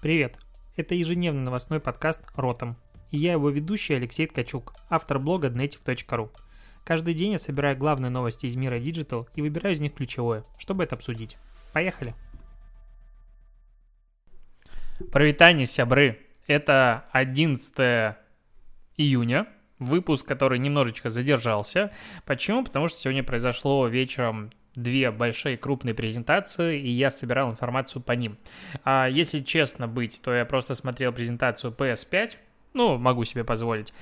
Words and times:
Привет! 0.00 0.38
Это 0.76 0.94
ежедневный 0.94 1.42
новостной 1.42 1.78
подкаст 1.78 2.22
«Ротом». 2.34 2.78
И 3.10 3.18
я 3.18 3.32
его 3.32 3.50
ведущий 3.50 3.92
Алексей 3.92 4.26
Ткачук, 4.26 4.72
автор 4.88 5.18
блога 5.18 5.48
dnetiv.ru. 5.48 6.30
Каждый 6.86 7.12
день 7.12 7.32
я 7.32 7.38
собираю 7.38 7.76
главные 7.76 8.08
новости 8.08 8.46
из 8.46 8.56
мира 8.56 8.78
Digital 8.78 9.28
и 9.34 9.42
выбираю 9.42 9.74
из 9.74 9.80
них 9.80 9.92
ключевое, 9.92 10.42
чтобы 10.56 10.84
это 10.84 10.94
обсудить. 10.94 11.36
Поехали! 11.74 12.14
Провитание, 15.12 15.66
сябры! 15.66 16.18
Это 16.46 17.04
11 17.12 18.16
июня, 18.96 19.48
выпуск, 19.78 20.26
который 20.26 20.58
немножечко 20.58 21.10
задержался. 21.10 21.92
Почему? 22.24 22.64
Потому 22.64 22.88
что 22.88 22.98
сегодня 22.98 23.22
произошло 23.22 23.86
вечером 23.86 24.50
две 24.82 25.10
большие 25.10 25.56
крупные 25.56 25.94
презентации, 25.94 26.78
и 26.80 26.88
я 26.90 27.10
собирал 27.10 27.50
информацию 27.50 28.02
по 28.02 28.12
ним. 28.12 28.38
А 28.84 29.08
если 29.08 29.40
честно 29.40 29.88
быть, 29.88 30.20
то 30.22 30.34
я 30.34 30.44
просто 30.44 30.74
смотрел 30.74 31.12
презентацию 31.12 31.72
PS5, 31.76 32.36
ну, 32.72 32.98
могу 32.98 33.24
себе 33.24 33.44
позволить 33.44 33.92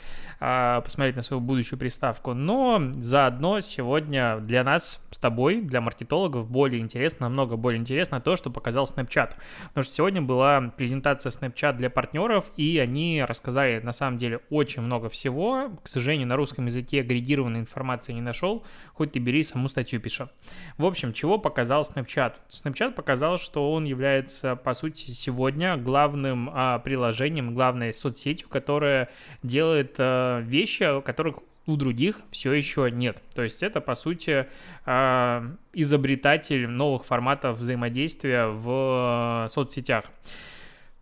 а, 0.41 0.83
посмотреть 0.83 1.17
на 1.17 1.23
свою 1.23 1.41
будущую 1.41 1.79
приставку. 1.79 2.35
Но 2.35 2.81
заодно 2.95 3.61
сегодня 3.61 4.39
для 4.39 4.63
нас 4.63 5.01
с 5.11 5.19
тобой, 5.19 5.63
для 5.63 5.81
маркетологов, 5.81 6.49
более 6.49 6.81
интересно, 6.81 7.29
намного 7.29 7.57
более 7.57 7.81
интересно 7.81 8.21
то, 8.21 8.37
что 8.37 8.51
показал 8.51 8.85
Snapchat. 8.85 9.33
Потому 9.69 9.85
что 9.85 9.95
сегодня 9.95 10.23
была 10.23 10.73
презентация 10.77 11.31
Snapchat 11.31 11.77
для 11.77 11.91
партнеров, 11.91 12.53
и 12.57 12.79
они 12.79 13.25
рассказали 13.27 13.81
на 13.81 13.93
самом 13.93 14.19
деле 14.19 14.41
очень 14.51 14.83
много 14.83 15.09
всего. 15.09 15.71
К 15.83 15.89
сожалению, 15.89 16.29
на 16.29 16.37
русском 16.37 16.67
языке 16.67 17.01
агрегированной 17.01 17.61
информации 17.61 18.13
не 18.13 18.21
нашел, 18.21 18.65
хоть 18.93 19.13
ты 19.13 19.19
бери 19.19 19.43
саму 19.43 19.69
статью 19.69 20.01
пиши. 20.01 20.29
В 20.77 20.85
общем, 20.85 21.13
чего 21.13 21.39
показал 21.39 21.83
Snapchat? 21.83 22.35
Snapchat 22.51 22.93
показал, 22.93 23.39
что 23.39 23.73
он 23.73 23.85
является, 23.85 24.57
по 24.57 24.75
сути, 24.75 25.11
сегодня 25.11 25.77
главным 25.77 26.51
а, 26.53 26.79
приложением, 26.79 27.55
главной 27.55 27.93
соцсетью, 27.93 28.49
которая 28.61 29.09
делает 29.43 29.95
а, 29.99 30.41
вещи, 30.41 31.01
которых 31.03 31.39
у 31.69 31.77
других 31.77 32.17
все 32.31 32.53
еще 32.53 32.91
нет. 32.91 33.23
То 33.35 33.43
есть 33.43 33.63
это, 33.63 33.81
по 33.81 33.95
сути, 33.95 34.47
а, 34.87 35.45
изобретатель 35.75 36.67
новых 36.67 37.05
форматов 37.05 37.59
взаимодействия 37.59 38.47
в 38.47 38.67
а, 38.69 39.49
соцсетях. 39.51 40.07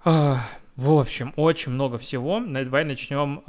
А, 0.04 0.40
в 0.74 0.90
общем, 0.90 1.32
очень 1.36 1.72
много 1.72 1.98
всего. 1.98 2.40
Давай 2.40 2.84
начнем 2.84 3.42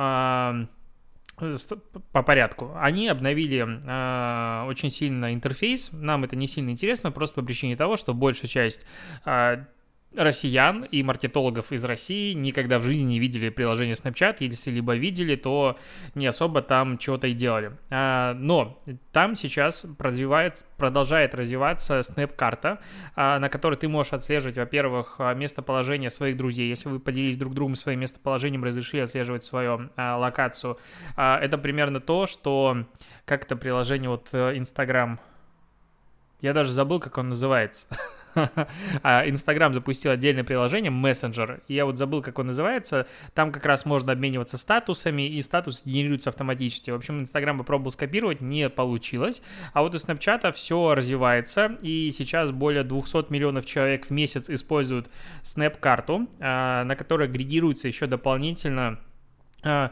по 2.12 2.24
порядку. 2.24 2.72
Они 2.76 3.08
обновили 3.08 3.64
э, 3.64 4.68
очень 4.68 4.90
сильно 4.90 5.36
интерфейс. 5.36 5.92
Нам 5.92 6.24
это 6.24 6.36
не 6.36 6.48
сильно 6.48 6.72
интересно, 6.72 7.12
просто 7.12 7.42
по 7.42 7.46
причине 7.46 7.76
того, 7.76 7.96
что 7.96 8.16
большая 8.16 8.50
часть 8.50 8.88
э, 9.24 9.64
россиян 10.18 10.84
и 10.84 11.04
маркетологов 11.04 11.72
из 11.72 11.84
России 11.84 12.34
никогда 12.34 12.80
в 12.80 12.84
жизни 12.84 13.04
не 13.04 13.20
видели 13.20 13.50
приложение 13.50 13.96
Snapchat, 13.96 14.38
если 14.40 14.72
либо 14.72 14.96
видели, 14.96 15.36
то 15.36 15.78
не 16.16 16.28
особо 16.28 16.62
там 16.62 16.98
чего-то 16.98 17.28
и 17.28 17.34
делали. 17.34 17.72
А, 17.90 18.34
но 18.34 18.82
там 19.12 19.36
сейчас 19.36 19.86
развивается, 20.00 20.66
продолжает 20.78 21.36
развиваться 21.36 22.00
Snap-карта, 22.00 22.80
а, 23.16 23.40
на 23.40 23.50
которой 23.50 23.76
ты 23.76 23.88
можешь 23.88 24.14
отслеживать, 24.14 24.58
во-первых, 24.58 25.20
местоположение 25.36 26.10
своих 26.10 26.38
друзей, 26.38 26.68
если 26.68 26.90
вы 26.90 27.00
поделились 27.00 27.38
друг 27.38 27.54
другом 27.54 27.76
своим 27.76 28.00
местоположением, 28.02 28.64
разрешили 28.64 29.02
отслеживать 29.02 29.44
свою 29.44 29.90
а, 29.96 30.18
локацию. 30.18 30.78
Это 31.16 31.58
примерно 31.58 32.00
то, 32.00 32.26
что 32.26 32.86
как 33.28 33.44
это 33.44 33.58
приложение, 33.58 34.10
вот 34.10 34.30
э, 34.32 34.56
Instagram, 34.56 35.20
я 36.40 36.54
даже 36.54 36.72
забыл, 36.72 37.00
как 37.00 37.18
он 37.18 37.30
называется. 37.30 37.88
А 39.04 39.28
Инстаграм 39.28 39.74
запустил 39.74 40.12
отдельное 40.12 40.44
приложение, 40.44 40.92
мессенджер, 40.92 41.62
я 41.68 41.86
вот 41.86 41.98
забыл, 41.98 42.22
как 42.22 42.40
он 42.40 42.48
называется, 42.48 43.08
там 43.34 43.52
как 43.52 43.66
раз 43.66 43.86
можно 43.86 44.12
обмениваться 44.12 44.58
статусами, 44.58 45.28
и 45.28 45.42
статус 45.42 45.84
генерируется 45.86 46.30
автоматически. 46.30 46.92
В 46.92 46.96
общем, 46.96 47.20
Инстаграм 47.20 47.58
попробовал 47.58 47.92
скопировать, 47.92 48.42
не 48.42 48.70
получилось, 48.70 49.42
а 49.74 49.82
вот 49.82 49.96
у 49.96 50.00
Снапчата 50.00 50.52
все 50.52 50.96
развивается, 50.96 51.78
и 51.82 52.12
сейчас 52.12 52.52
более 52.52 52.84
200 52.84 53.32
миллионов 53.32 53.66
человек 53.66 54.08
в 54.08 54.12
месяц 54.12 54.50
используют 54.50 55.08
Снэп-карту, 55.44 56.28
а, 56.40 56.84
на 56.84 56.96
которой 56.96 57.28
агрегируется 57.28 57.88
еще 57.88 58.08
дополнительно 58.08 59.00
а, 59.64 59.92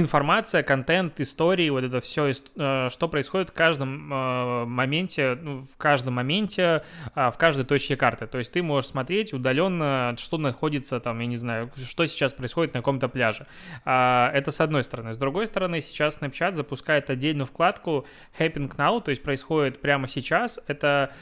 информация, 0.00 0.62
контент, 0.62 1.20
истории, 1.20 1.70
вот 1.70 1.84
это 1.84 2.00
все, 2.00 2.30
э, 2.30 2.88
что 2.90 3.08
происходит 3.08 3.50
в 3.50 3.52
каждом 3.52 4.12
э, 4.12 4.64
моменте, 4.66 5.38
ну, 5.40 5.60
в 5.60 5.76
каждом 5.76 6.14
моменте, 6.14 6.82
а, 7.14 7.30
в 7.30 7.38
каждой 7.38 7.64
точке 7.64 7.96
карты. 7.96 8.26
То 8.26 8.38
есть 8.38 8.52
ты 8.52 8.62
можешь 8.62 8.90
смотреть 8.90 9.32
удаленно, 9.32 10.14
что 10.18 10.38
находится 10.38 11.00
там, 11.00 11.18
я 11.20 11.26
не 11.26 11.36
знаю, 11.36 11.70
что 11.76 12.04
сейчас 12.06 12.32
происходит 12.32 12.74
на 12.74 12.80
каком-то 12.80 13.08
пляже. 13.08 13.46
А, 13.84 14.30
это 14.34 14.50
с 14.50 14.60
одной 14.60 14.84
стороны. 14.84 15.12
С 15.12 15.16
другой 15.16 15.46
стороны, 15.46 15.80
сейчас 15.80 16.18
Snapchat 16.20 16.52
запускает 16.52 17.08
отдельную 17.10 17.46
вкладку 17.46 18.06
Happening 18.38 18.74
Now, 18.76 19.02
то 19.02 19.10
есть 19.10 19.22
происходит 19.22 19.80
прямо 19.80 20.08
сейчас. 20.08 20.60
Это 20.66 21.12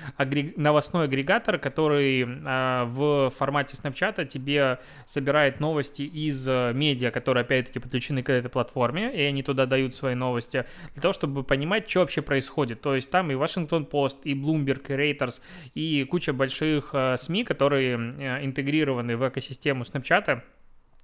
новостной 0.56 1.05
агрегатор, 1.05 1.59
который 1.59 2.27
а, 2.45 2.87
в 2.87 3.31
формате 3.31 3.77
Snapchat 3.81 4.27
тебе 4.27 4.79
собирает 5.06 5.61
новости 5.61 6.03
из 6.03 6.47
э, 6.49 6.73
медиа, 6.75 7.11
которые 7.11 7.43
опять-таки 7.43 7.79
подключены 7.79 8.23
к 8.23 8.31
этой 8.31 8.49
платформе 8.49 8.63
платформе, 8.64 9.12
и 9.14 9.22
они 9.22 9.42
туда 9.42 9.66
дают 9.66 9.94
свои 9.94 10.14
новости, 10.14 10.64
для 10.94 11.02
того, 11.02 11.12
чтобы 11.12 11.44
понимать, 11.44 11.88
что 11.88 12.00
вообще 12.00 12.22
происходит. 12.22 12.80
То 12.80 12.94
есть 12.94 13.10
там 13.10 13.30
и 13.30 13.34
Washington 13.34 13.88
Post, 13.88 14.19
и 14.25 14.34
Bloomberg, 14.34 14.82
и 14.88 15.12
Reuters, 15.12 15.41
и 15.75 16.04
куча 16.04 16.32
больших 16.32 16.91
э, 16.92 17.16
СМИ, 17.16 17.44
которые 17.44 17.97
э, 17.97 18.44
интегрированы 18.44 19.16
в 19.16 19.28
экосистему 19.28 19.84
Snapchat, 19.84 20.41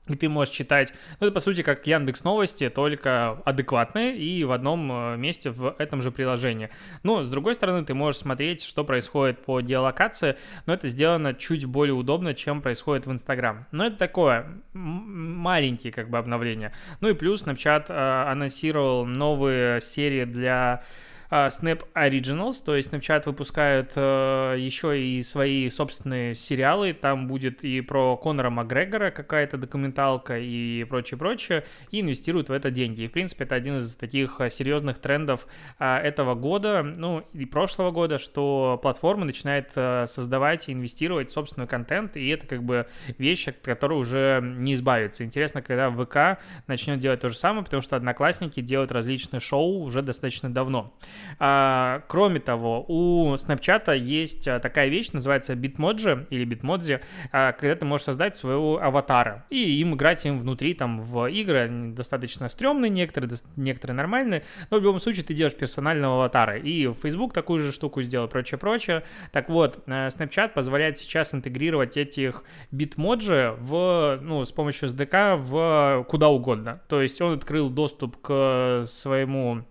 и 0.09 0.16
ты 0.16 0.28
можешь 0.28 0.55
читать, 0.55 0.93
ну, 1.21 1.27
это 1.27 1.34
по 1.34 1.41
сути 1.41 1.62
как 1.62 1.87
Яндекс 1.87 2.25
Новости, 2.25 2.69
только 2.69 3.41
адекватные 3.44 4.16
и 4.16 4.44
в 4.44 4.53
одном 4.53 4.91
э, 4.91 5.16
месте 5.16 5.50
в 5.50 5.75
этом 5.78 6.03
же 6.03 6.11
приложении. 6.11 6.71
Но, 7.03 7.22
с 7.22 7.28
другой 7.28 7.55
стороны, 7.55 7.84
ты 7.84 7.94
можешь 7.94 8.21
смотреть, 8.21 8.62
что 8.65 8.84
происходит 8.84 9.44
по 9.44 9.60
геолокации, 9.60 10.37
но 10.66 10.75
это 10.75 10.89
сделано 10.89 11.34
чуть 11.34 11.65
более 11.65 11.94
удобно, 11.94 12.34
чем 12.34 12.60
происходит 12.60 13.06
в 13.06 13.12
Инстаграм. 13.12 13.66
Но 13.71 13.87
это 13.87 13.97
такое 13.97 14.62
маленькие 14.72 15.93
как 15.93 16.10
бы 16.10 16.19
обновления. 16.19 16.75
Ну 17.00 17.09
и 17.09 17.15
плюс 17.15 17.44
Snapchat 17.44 17.87
э, 17.89 18.31
анонсировал 18.31 19.06
новые 19.06 19.81
серии 19.81 20.25
для 20.25 20.83
Snap 21.31 21.85
Originals, 21.95 22.63
то 22.65 22.75
есть 22.75 22.93
Snapchat 22.93 23.23
выпускает 23.27 23.93
э, 23.95 24.57
еще 24.59 25.01
и 25.01 25.23
свои 25.23 25.71
собственные 25.71 26.35
сериалы, 26.35 26.93
там 26.93 27.29
будет 27.29 27.63
и 27.63 27.81
про 27.83 28.17
Конора 28.17 28.51
Макгрегора 28.51 29.13
какая-то 29.13 29.57
документалка 29.57 30.39
и 30.39 30.83
прочее-прочее, 30.85 31.65
и 31.93 32.01
инвестируют 32.01 32.49
в 32.49 32.53
это 32.53 32.73
деньги. 32.73 33.03
И, 33.03 33.07
в 33.07 33.13
принципе, 33.13 33.45
это 33.45 33.55
один 33.55 33.77
из 33.77 33.95
таких 33.95 34.41
э, 34.41 34.51
серьезных 34.51 34.99
трендов 34.99 35.47
а, 35.79 36.01
этого 36.01 36.35
года, 36.35 36.83
ну, 36.83 37.23
и 37.33 37.45
прошлого 37.47 37.93
года, 37.93 38.19
что 38.19 38.81
платформа 38.83 39.25
начинает 39.25 39.71
э, 39.77 40.07
создавать 40.09 40.69
и 40.69 40.73
инвестировать 40.73 41.31
в 41.31 41.33
собственный 41.33 41.69
контент, 41.69 42.17
и 42.17 42.29
это 42.29 42.47
как 42.49 42.65
бы 42.65 42.87
вещь, 43.19 43.47
от 43.47 43.59
которой 43.59 44.01
уже 44.01 44.41
не 44.43 44.75
избавиться. 44.75 45.23
Интересно, 45.25 45.63
когда 45.63 45.91
ВК 45.91 46.43
начнет 46.67 46.99
делать 46.99 47.21
то 47.21 47.29
же 47.29 47.37
самое, 47.37 47.65
потому 47.65 47.83
что 47.83 47.95
Одноклассники 47.95 48.61
делают 48.61 48.91
различные 48.91 49.39
шоу 49.39 49.83
уже 49.83 50.03
достаточно 50.03 50.53
давно. 50.53 50.93
А, 51.39 52.03
кроме 52.09 52.41
того, 52.41 52.85
у 52.89 53.35
Snapchat 53.35 53.97
есть 53.97 54.47
а, 54.49 54.61
такая 54.61 54.89
вещь, 54.89 55.13
называется 55.13 55.55
Bitmoji 55.55 56.27
или 56.31 56.47
Bitmoji, 56.47 57.01
а, 57.33 57.53
когда 57.53 57.75
ты 57.75 57.85
можешь 57.85 58.05
создать 58.05 58.37
своего 58.37 58.81
аватара 58.81 59.47
и 59.51 59.81
им 59.81 59.95
играть 59.95 60.25
им 60.27 60.39
внутри 60.39 60.75
там 60.75 61.01
в 61.01 61.27
игры, 61.27 61.61
Они 61.61 61.93
достаточно 61.93 62.49
стрёмные 62.49 62.91
некоторые, 62.91 63.31
некоторые 63.57 63.97
нормальные, 63.97 64.45
но 64.71 64.79
в 64.79 64.83
любом 64.83 65.01
случае 65.01 65.25
ты 65.25 65.35
делаешь 65.35 65.57
персонального 65.57 66.17
аватара. 66.17 66.59
И 66.59 66.93
Facebook 67.03 67.33
такую 67.33 67.61
же 67.61 67.73
штуку 67.73 68.03
сделал, 68.03 68.29
прочее-прочее. 68.29 69.05
Так 69.33 69.49
вот, 69.49 69.83
э, 69.87 70.09
Snapchat 70.09 70.51
позволяет 70.51 70.99
сейчас 70.99 71.35
интегрировать 71.35 71.97
этих 71.97 72.45
Bitmoji 72.73 73.57
в, 73.61 74.19
ну, 74.23 74.45
с 74.45 74.53
помощью 74.53 74.89
SDK 74.89 75.37
в 75.37 76.05
куда 76.09 76.28
угодно. 76.28 76.81
То 76.89 77.01
есть 77.01 77.21
он 77.21 77.34
открыл 77.34 77.71
доступ 77.71 78.21
к 78.21 78.84
своему 78.87 79.65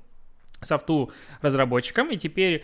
софту 0.62 1.12
разработчикам, 1.42 2.12
и 2.12 2.18
теперь 2.18 2.64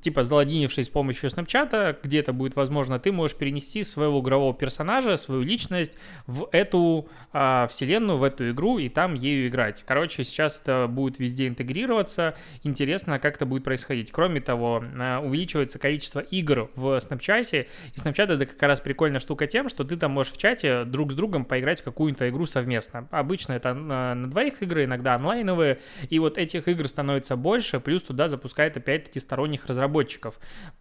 типа 0.00 0.22
залогинившись 0.22 0.86
с 0.86 0.88
помощью 0.88 1.30
Snapchat, 1.30 1.98
где-то 2.02 2.32
будет 2.32 2.56
возможно, 2.56 2.98
ты 2.98 3.12
можешь 3.12 3.36
перенести 3.36 3.84
своего 3.84 4.20
игрового 4.20 4.54
персонажа, 4.54 5.16
свою 5.16 5.42
личность 5.42 5.92
в 6.26 6.48
эту 6.52 7.08
а, 7.32 7.66
вселенную, 7.66 8.18
в 8.18 8.22
эту 8.22 8.50
игру 8.50 8.78
и 8.78 8.88
там 8.88 9.14
ею 9.14 9.48
играть. 9.48 9.84
Короче, 9.86 10.24
сейчас 10.24 10.60
это 10.60 10.86
будет 10.88 11.18
везде 11.18 11.48
интегрироваться. 11.48 12.34
Интересно, 12.62 13.18
как 13.18 13.36
это 13.36 13.46
будет 13.46 13.64
происходить. 13.64 14.10
Кроме 14.10 14.40
того, 14.40 14.82
а, 14.98 15.20
увеличивается 15.20 15.78
количество 15.78 16.20
игр 16.20 16.70
в 16.74 16.98
Snapchat, 16.98 17.66
и 17.94 17.98
Snapchat 17.98 18.34
это 18.34 18.46
как 18.46 18.62
раз 18.62 18.80
прикольная 18.80 19.20
штука 19.20 19.46
тем, 19.46 19.68
что 19.68 19.84
ты 19.84 19.96
там 19.96 20.12
можешь 20.12 20.32
в 20.32 20.38
чате 20.38 20.84
друг 20.84 21.12
с 21.12 21.14
другом 21.14 21.44
поиграть 21.44 21.80
в 21.80 21.84
какую-то 21.84 22.28
игру 22.28 22.46
совместно. 22.46 23.08
Обычно 23.10 23.52
это 23.52 23.74
на, 23.74 24.14
на 24.14 24.30
двоих 24.30 24.62
игры, 24.62 24.84
иногда 24.84 25.14
онлайновые, 25.14 25.78
и 26.08 26.18
вот 26.18 26.38
этих 26.38 26.68
игр 26.68 26.88
становится 26.88 27.36
больше, 27.36 27.80
плюс 27.80 28.02
туда 28.02 28.28
запускает 28.28 28.76
опять-таки 28.76 29.20
сторонних 29.20 29.66
разработчиков. 29.66 29.73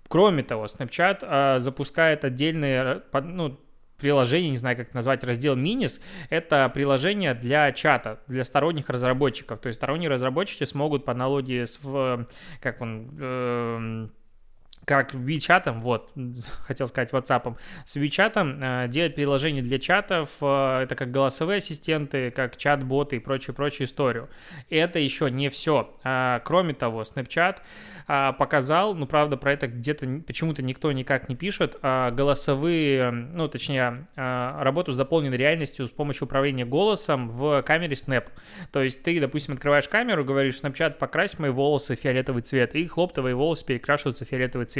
Кроме 0.08 0.44
того, 0.44 0.66
Snapchat 0.66 1.20
э, 1.22 1.60
запускает 1.60 2.24
отдельные, 2.24 3.04
ну, 3.14 3.60
приложение, 3.98 4.50
не 4.50 4.58
знаю, 4.58 4.76
как 4.76 4.94
назвать, 4.94 5.24
раздел 5.24 5.56
Minis, 5.58 6.02
это 6.30 6.70
приложение 6.74 7.34
для 7.34 7.72
чата, 7.72 8.20
для 8.28 8.44
сторонних 8.44 8.90
разработчиков. 8.90 9.60
То 9.60 9.68
есть 9.68 9.78
сторонние 9.80 10.10
разработчики 10.10 10.66
смогут 10.66 11.06
по 11.06 11.14
аналогии 11.14 11.64
с, 11.64 11.80
как 12.60 12.82
он, 12.82 13.08
э, 13.20 14.08
как 14.86 15.14
WeChat, 15.14 15.72
вот, 15.80 16.12
хотел 16.68 16.88
сказать 16.88 17.12
WhatsApp, 17.12 17.56
с 17.86 17.98
WeChat 17.98 18.86
э, 18.86 18.88
делать 18.90 19.16
приложение 19.16 19.64
для 19.64 19.80
чатов, 19.80 20.30
э, 20.42 20.82
это 20.84 20.96
как 20.96 21.12
голосовые 21.12 21.58
ассистенты, 21.58 22.32
как 22.32 22.58
чат-боты 22.58 23.18
и 23.18 23.20
прочую-прочую 23.20 23.88
историю. 23.88 24.30
И 24.70 24.76
это 24.76 25.00
еще 25.00 25.30
не 25.32 25.50
все. 25.50 25.94
А, 26.04 26.42
кроме 26.44 26.74
того, 26.74 27.04
Snapchat 27.04 27.58
а, 28.08 28.34
показал, 28.34 28.94
ну, 28.96 29.06
правда, 29.06 29.38
про 29.38 29.54
это 29.54 29.68
где-то 29.68 30.06
почему-то 30.26 30.62
никто 30.62 30.92
никак 30.92 31.30
не 31.30 31.36
пишет, 31.36 31.78
а, 31.82 32.12
голосовые, 32.12 33.12
ну, 33.12 33.48
точнее, 33.48 34.08
работу 34.16 34.92
с 34.92 34.98
дополненной 34.98 35.38
реальностью 35.38 35.88
с 35.88 35.92
помощью 35.92 36.26
управления 36.26 36.66
голосом 36.66 37.30
в 37.30 37.62
камере 37.64 37.96
Snap. 37.96 38.28
То 38.72 38.82
есть 38.82 39.04
ты, 39.04 39.20
допустим, 39.20 39.54
открываешь 39.54 39.88
камеру, 39.88 40.26
говоришь, 40.26 40.56
Snapchat, 40.56 40.98
покрась 40.98 41.38
мои 41.40 41.50
волосы 41.50 41.96
в 41.96 42.00
фиолетовый 42.00 42.42
цвет, 42.42 42.76
и 42.76 42.86
хлоп, 42.88 43.14
твои 43.14 43.34
волосы 43.34 43.66
перекрашиваются 43.66 44.26
в 44.26 44.28
фиолетовый 44.28 44.66
цвет. 44.66 44.73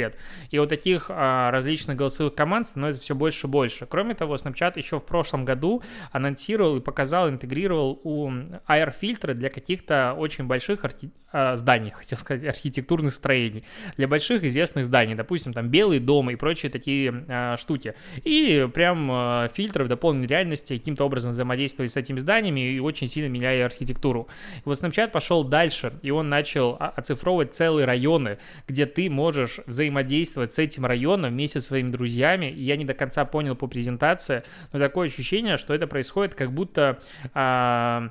И 0.50 0.58
вот 0.58 0.68
таких 0.68 1.10
различных 1.10 1.96
голосовых 1.96 2.34
команд 2.34 2.68
становится 2.68 3.02
все 3.02 3.14
больше 3.14 3.46
и 3.46 3.50
больше. 3.50 3.86
Кроме 3.86 4.14
того, 4.14 4.36
Snapchat 4.36 4.72
еще 4.76 4.98
в 4.98 5.04
прошлом 5.04 5.44
году 5.44 5.82
анонсировал 6.12 6.76
и 6.76 6.80
показал, 6.80 7.28
интегрировал 7.28 8.00
у 8.04 8.28
AR-фильтры 8.68 9.34
для 9.34 9.50
каких-то 9.50 10.14
очень 10.16 10.44
больших 10.44 10.84
архи... 10.84 11.10
зданий, 11.54 11.90
хотел 11.90 12.18
сказать, 12.18 12.44
архитектурных 12.46 13.14
строений, 13.14 13.64
для 13.96 14.08
больших 14.08 14.44
известных 14.44 14.86
зданий, 14.86 15.14
допустим, 15.14 15.52
там 15.52 15.68
Белый 15.68 15.98
дом 15.98 16.30
и 16.30 16.36
прочие 16.36 16.70
такие 16.70 17.24
а, 17.28 17.56
штуки. 17.56 17.94
И 18.22 18.68
прям 18.72 19.08
а, 19.10 19.48
фильтры 19.48 19.84
в 19.84 19.88
дополненной 19.88 20.26
реальности 20.26 20.76
каким-то 20.76 21.04
образом 21.04 21.32
взаимодействовали 21.32 21.88
с 21.88 21.96
этими 21.96 22.18
зданиями 22.18 22.72
и 22.72 22.78
очень 22.80 23.08
сильно 23.08 23.28
меняли 23.28 23.60
архитектуру. 23.60 24.28
И 24.58 24.62
вот 24.64 24.80
Snapchat 24.80 25.10
пошел 25.10 25.44
дальше, 25.44 25.92
и 26.02 26.10
он 26.10 26.28
начал 26.28 26.76
оцифровывать 26.78 27.54
целые 27.54 27.86
районы, 27.86 28.38
где 28.68 28.86
ты 28.86 29.10
можешь 29.10 29.60
взаимодействовать 29.66 29.83
с 30.52 30.58
этим 30.58 30.86
районом 30.86 31.32
вместе 31.32 31.60
со 31.60 31.66
своими 31.66 31.90
друзьями. 31.90 32.46
И 32.46 32.62
я 32.62 32.76
не 32.76 32.84
до 32.84 32.94
конца 32.94 33.24
понял 33.24 33.56
по 33.56 33.66
презентации, 33.66 34.42
но 34.72 34.78
такое 34.78 35.08
ощущение, 35.08 35.56
что 35.56 35.74
это 35.74 35.86
происходит 35.86 36.34
как 36.34 36.52
будто... 36.52 36.98
А, 37.34 38.10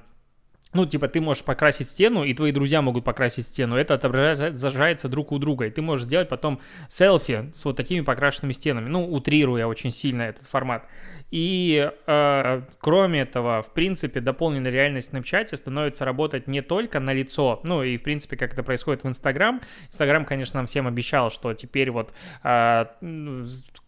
ну, 0.74 0.86
типа, 0.86 1.08
ты 1.08 1.22
можешь 1.22 1.44
покрасить 1.44 1.90
стену, 1.90 2.24
и 2.24 2.34
твои 2.34 2.52
друзья 2.52 2.82
могут 2.82 3.04
покрасить 3.04 3.46
стену, 3.46 3.76
это 3.76 3.94
отображается 3.96 5.10
друг 5.10 5.32
у 5.32 5.40
друга, 5.40 5.66
и 5.66 5.70
ты 5.70 5.82
можешь 5.82 6.06
сделать 6.06 6.30
потом 6.30 6.60
селфи 6.88 7.50
с 7.54 7.66
вот 7.66 7.78
такими 7.78 8.02
покрашенными 8.02 8.54
стенами, 8.54 8.90
ну, 8.90 9.12
утрируя 9.12 9.68
очень 9.68 9.92
сильно 9.92 10.24
этот 10.24 10.46
формат. 10.46 10.88
И 11.34 11.92
э, 12.06 12.62
кроме 12.80 13.22
этого, 13.22 13.64
в 13.64 13.74
принципе, 13.74 14.20
дополненная 14.20 14.72
реальность 14.72 15.12
в 15.12 15.16
Snapchat 15.16 15.56
становится 15.56 16.06
работать 16.06 16.46
не 16.46 16.62
только 16.62 17.00
на 17.00 17.12
лицо, 17.12 17.60
ну 17.64 17.82
и 17.82 17.98
в 17.98 18.04
принципе, 18.04 18.38
как 18.38 18.54
это 18.54 18.62
происходит 18.62 19.04
в 19.04 19.08
Instagram. 19.08 19.62
Instagram, 19.88 20.26
конечно, 20.26 20.60
нам 20.60 20.68
всем 20.68 20.86
обещал, 20.86 21.32
что 21.32 21.56
теперь 21.56 21.90
вот 21.90 22.14
э, 22.44 22.86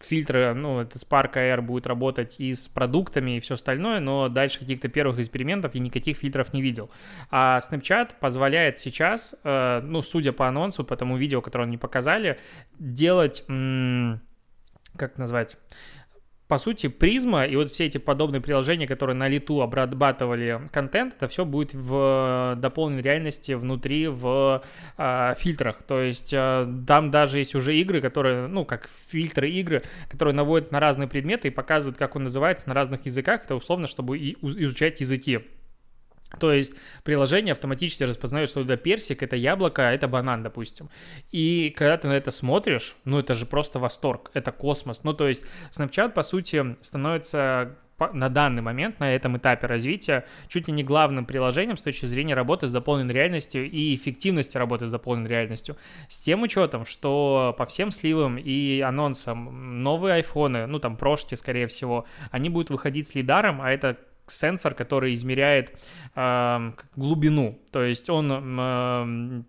фильтры, 0.00 0.54
ну, 0.54 0.80
это 0.80 0.98
Spark 0.98 1.34
AR 1.34 1.60
будет 1.60 1.86
работать 1.86 2.40
и 2.40 2.52
с 2.52 2.66
продуктами 2.66 3.36
и 3.36 3.40
все 3.40 3.54
остальное, 3.54 4.00
но 4.00 4.28
дальше 4.28 4.58
каких-то 4.58 4.88
первых 4.88 5.20
экспериментов 5.20 5.76
я 5.76 5.80
никаких 5.80 6.16
фильтров 6.16 6.52
не 6.52 6.60
видел. 6.60 6.75
А 7.30 7.60
Snapchat 7.60 8.12
позволяет 8.20 8.78
сейчас, 8.78 9.34
э, 9.44 9.80
ну, 9.82 10.02
судя 10.02 10.32
по 10.32 10.48
анонсу, 10.48 10.84
по 10.84 10.96
тому 10.96 11.16
видео, 11.16 11.40
которое 11.40 11.64
они 11.64 11.78
показали, 11.78 12.38
делать, 12.78 13.44
как 14.96 15.18
назвать, 15.18 15.56
по 16.48 16.58
сути, 16.58 16.86
призма 16.86 17.44
и 17.44 17.56
вот 17.56 17.72
все 17.72 17.86
эти 17.86 17.98
подобные 17.98 18.40
приложения, 18.40 18.86
которые 18.86 19.16
на 19.16 19.26
лету 19.26 19.62
обрабатывали 19.62 20.60
контент, 20.70 21.14
это 21.16 21.26
все 21.26 21.44
будет 21.44 21.74
в 21.74 22.54
дополненной 22.58 23.02
реальности 23.02 23.52
внутри 23.52 24.06
в 24.06 24.62
э, 24.96 25.34
фильтрах. 25.38 25.82
То 25.82 26.00
есть 26.00 26.32
э, 26.32 26.68
там 26.86 27.10
даже 27.10 27.38
есть 27.38 27.56
уже 27.56 27.76
игры, 27.76 28.00
которые, 28.00 28.46
ну, 28.46 28.64
как 28.64 28.88
фильтры 29.08 29.50
игры, 29.50 29.82
которые 30.08 30.34
наводят 30.34 30.70
на 30.70 30.78
разные 30.78 31.08
предметы 31.08 31.48
и 31.48 31.50
показывают, 31.50 31.98
как 31.98 32.14
он 32.14 32.24
называется 32.24 32.68
на 32.68 32.74
разных 32.74 33.06
языках. 33.06 33.42
Это 33.44 33.56
условно, 33.56 33.88
чтобы 33.88 34.16
изучать 34.16 35.00
языки. 35.00 35.40
То 36.38 36.52
есть 36.52 36.74
приложение 37.04 37.52
автоматически 37.52 38.02
распознает, 38.02 38.48
что 38.48 38.62
это 38.62 38.76
персик, 38.76 39.22
это 39.22 39.36
яблоко, 39.36 39.88
а 39.88 39.92
это 39.92 40.08
банан, 40.08 40.42
допустим. 40.42 40.90
И 41.30 41.72
когда 41.76 41.96
ты 41.96 42.08
на 42.08 42.12
это 42.12 42.30
смотришь, 42.30 42.96
ну 43.04 43.18
это 43.18 43.34
же 43.34 43.46
просто 43.46 43.78
восторг, 43.78 44.30
это 44.34 44.52
космос. 44.52 45.04
Ну 45.04 45.14
то 45.14 45.28
есть 45.28 45.44
Snapchat, 45.70 46.10
по 46.12 46.22
сути, 46.22 46.76
становится 46.82 47.76
на 48.12 48.28
данный 48.28 48.62
момент, 48.62 49.00
на 49.00 49.14
этом 49.14 49.38
этапе 49.38 49.66
развития, 49.66 50.26
чуть 50.48 50.68
ли 50.68 50.74
не 50.74 50.84
главным 50.84 51.24
приложением 51.24 51.76
с 51.76 51.82
точки 51.82 52.04
зрения 52.06 52.34
работы 52.34 52.66
с 52.66 52.70
дополненной 52.70 53.14
реальностью 53.14 53.68
и 53.68 53.94
эффективности 53.94 54.58
работы 54.58 54.86
с 54.86 54.90
дополненной 54.90 55.30
реальностью. 55.30 55.76
С 56.08 56.18
тем 56.18 56.42
учетом, 56.42 56.84
что 56.84 57.54
по 57.56 57.64
всем 57.64 57.90
сливам 57.90 58.36
и 58.36 58.80
анонсам 58.80 59.82
новые 59.82 60.16
айфоны, 60.16 60.66
ну 60.66 60.78
там 60.78 60.96
прошки, 60.96 61.34
скорее 61.36 61.68
всего, 61.68 62.04
они 62.30 62.50
будут 62.50 62.70
выходить 62.70 63.08
с 63.08 63.14
лидаром, 63.14 63.62
а 63.62 63.70
это 63.70 63.96
сенсор, 64.30 64.74
который 64.74 65.14
измеряет 65.14 65.78
э, 66.14 66.72
глубину. 66.96 67.58
То 67.70 67.82
есть 67.84 68.08
он 68.10 68.32
э, 68.60 69.42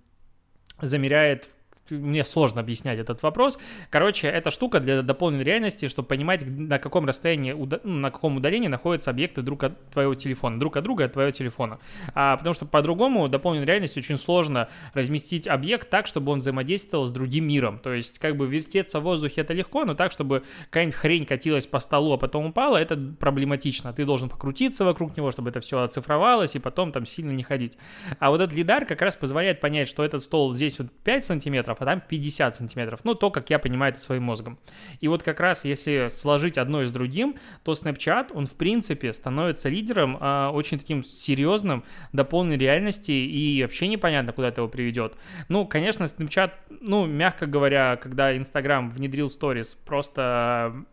замеряет 0.81 1.49
мне 1.91 2.25
сложно 2.25 2.61
объяснять 2.61 2.99
этот 2.99 3.23
вопрос. 3.23 3.59
Короче, 3.89 4.27
эта 4.27 4.51
штука 4.51 4.79
для 4.79 5.01
дополненной 5.01 5.43
реальности, 5.43 5.87
чтобы 5.87 6.07
понимать, 6.07 6.45
на 6.45 6.79
каком 6.79 7.05
расстоянии, 7.05 7.51
ну, 7.51 7.99
на 7.99 8.11
каком 8.11 8.37
удалении 8.37 8.67
находятся 8.67 9.11
объекты 9.11 9.41
друг 9.41 9.63
от 9.63 9.89
твоего 9.91 10.13
телефона, 10.15 10.59
друг 10.59 10.77
от 10.77 10.83
друга 10.83 11.05
от 11.05 11.13
твоего 11.13 11.31
телефона. 11.31 11.79
А, 12.13 12.37
потому 12.37 12.53
что 12.53 12.65
по-другому 12.65 13.27
дополненной 13.27 13.65
реальности 13.65 13.99
очень 13.99 14.17
сложно 14.17 14.69
разместить 14.93 15.47
объект 15.47 15.89
так, 15.89 16.07
чтобы 16.07 16.31
он 16.31 16.39
взаимодействовал 16.39 17.05
с 17.05 17.11
другим 17.11 17.47
миром. 17.47 17.79
То 17.79 17.93
есть, 17.93 18.19
как 18.19 18.35
бы 18.35 18.47
вертеться 18.47 18.99
в 18.99 19.03
воздухе 19.03 19.41
это 19.41 19.53
легко, 19.53 19.85
но 19.85 19.93
так, 19.93 20.11
чтобы 20.11 20.43
какая-нибудь 20.65 20.95
хрень 20.95 21.25
катилась 21.25 21.67
по 21.67 21.79
столу, 21.79 22.13
а 22.13 22.17
потом 22.17 22.47
упала, 22.47 22.77
это 22.77 22.97
проблематично. 22.97 23.93
Ты 23.93 24.05
должен 24.05 24.29
покрутиться 24.29 24.85
вокруг 24.85 25.15
него, 25.17 25.31
чтобы 25.31 25.49
это 25.49 25.59
все 25.59 25.81
оцифровалось, 25.81 26.55
и 26.55 26.59
потом 26.59 26.91
там 26.91 27.05
сильно 27.05 27.31
не 27.31 27.43
ходить. 27.43 27.77
А 28.19 28.29
вот 28.29 28.41
этот 28.41 28.55
лидар 28.55 28.85
как 28.85 29.01
раз 29.01 29.15
позволяет 29.15 29.59
понять, 29.59 29.87
что 29.87 30.03
этот 30.03 30.21
стол 30.21 30.53
здесь 30.53 30.79
вот 30.79 30.91
5 31.03 31.25
сантиметров, 31.25 31.76
сантиметров, 31.77 31.81
а 31.81 31.85
там 31.85 32.01
50 32.07 32.55
сантиметров. 32.55 32.99
Ну, 33.03 33.15
то, 33.15 33.29
как 33.29 33.49
я 33.49 33.59
понимаю 33.59 33.93
это 33.93 34.01
своим 34.01 34.23
мозгом. 34.23 34.57
И 35.01 35.07
вот 35.07 35.23
как 35.23 35.39
раз 35.39 35.65
если 35.65 36.07
сложить 36.09 36.57
одно 36.57 36.85
с 36.85 36.91
другим, 36.91 37.35
то 37.63 37.73
Snapchat, 37.73 38.31
он 38.33 38.45
в 38.45 38.53
принципе 38.53 39.13
становится 39.13 39.69
лидером 39.69 40.17
а, 40.19 40.51
очень 40.51 40.79
таким 40.79 41.03
серьезным, 41.03 41.83
дополненной 42.13 42.57
реальности, 42.57 43.11
и 43.11 43.61
вообще 43.63 43.87
непонятно, 43.87 44.33
куда 44.33 44.49
это 44.49 44.61
его 44.61 44.69
приведет. 44.69 45.13
Ну, 45.49 45.65
конечно, 45.65 46.05
Snapchat, 46.05 46.51
ну, 46.81 47.05
мягко 47.05 47.45
говоря, 47.45 47.97
когда 47.97 48.35
Instagram 48.35 48.89
внедрил 48.89 49.27
Stories, 49.27 49.77
просто 49.85 50.85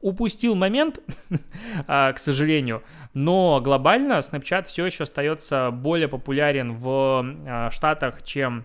упустил 0.00 0.54
момент, 0.54 1.00
а, 1.86 2.12
к 2.12 2.18
сожалению, 2.18 2.82
но 3.14 3.60
глобально 3.60 4.20
Snapchat 4.20 4.66
все 4.66 4.86
еще 4.86 5.04
остается 5.04 5.70
более 5.70 6.08
популярен 6.08 6.76
в 6.76 7.24
а, 7.46 7.70
Штатах, 7.70 8.22
чем 8.22 8.64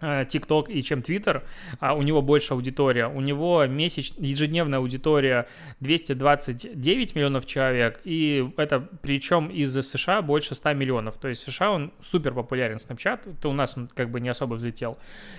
TikTok 0.00 0.66
э, 0.68 0.72
и 0.72 0.82
чем 0.82 1.00
Twitter, 1.00 1.42
а 1.78 1.94
у 1.94 2.02
него 2.02 2.22
больше 2.22 2.54
аудитория. 2.54 3.06
У 3.06 3.20
него 3.20 3.66
месяч, 3.66 4.12
ежедневная 4.18 4.78
аудитория 4.78 5.46
229 5.80 7.14
миллионов 7.14 7.46
человек, 7.46 8.00
и 8.04 8.50
это 8.56 8.88
причем 9.02 9.48
из 9.48 9.74
США 9.74 10.22
больше 10.22 10.54
100 10.54 10.74
миллионов. 10.74 11.16
То 11.16 11.28
есть 11.28 11.42
США 11.42 11.72
он 11.72 11.92
супер 12.02 12.32
популярен, 12.32 12.76
Snapchat, 12.76 13.36
то 13.40 13.50
у 13.50 13.52
нас 13.52 13.76
он 13.76 13.88
как 13.88 14.10
бы 14.10 14.20
не 14.20 14.28
особо 14.28 14.54
взлетел. 14.54 14.98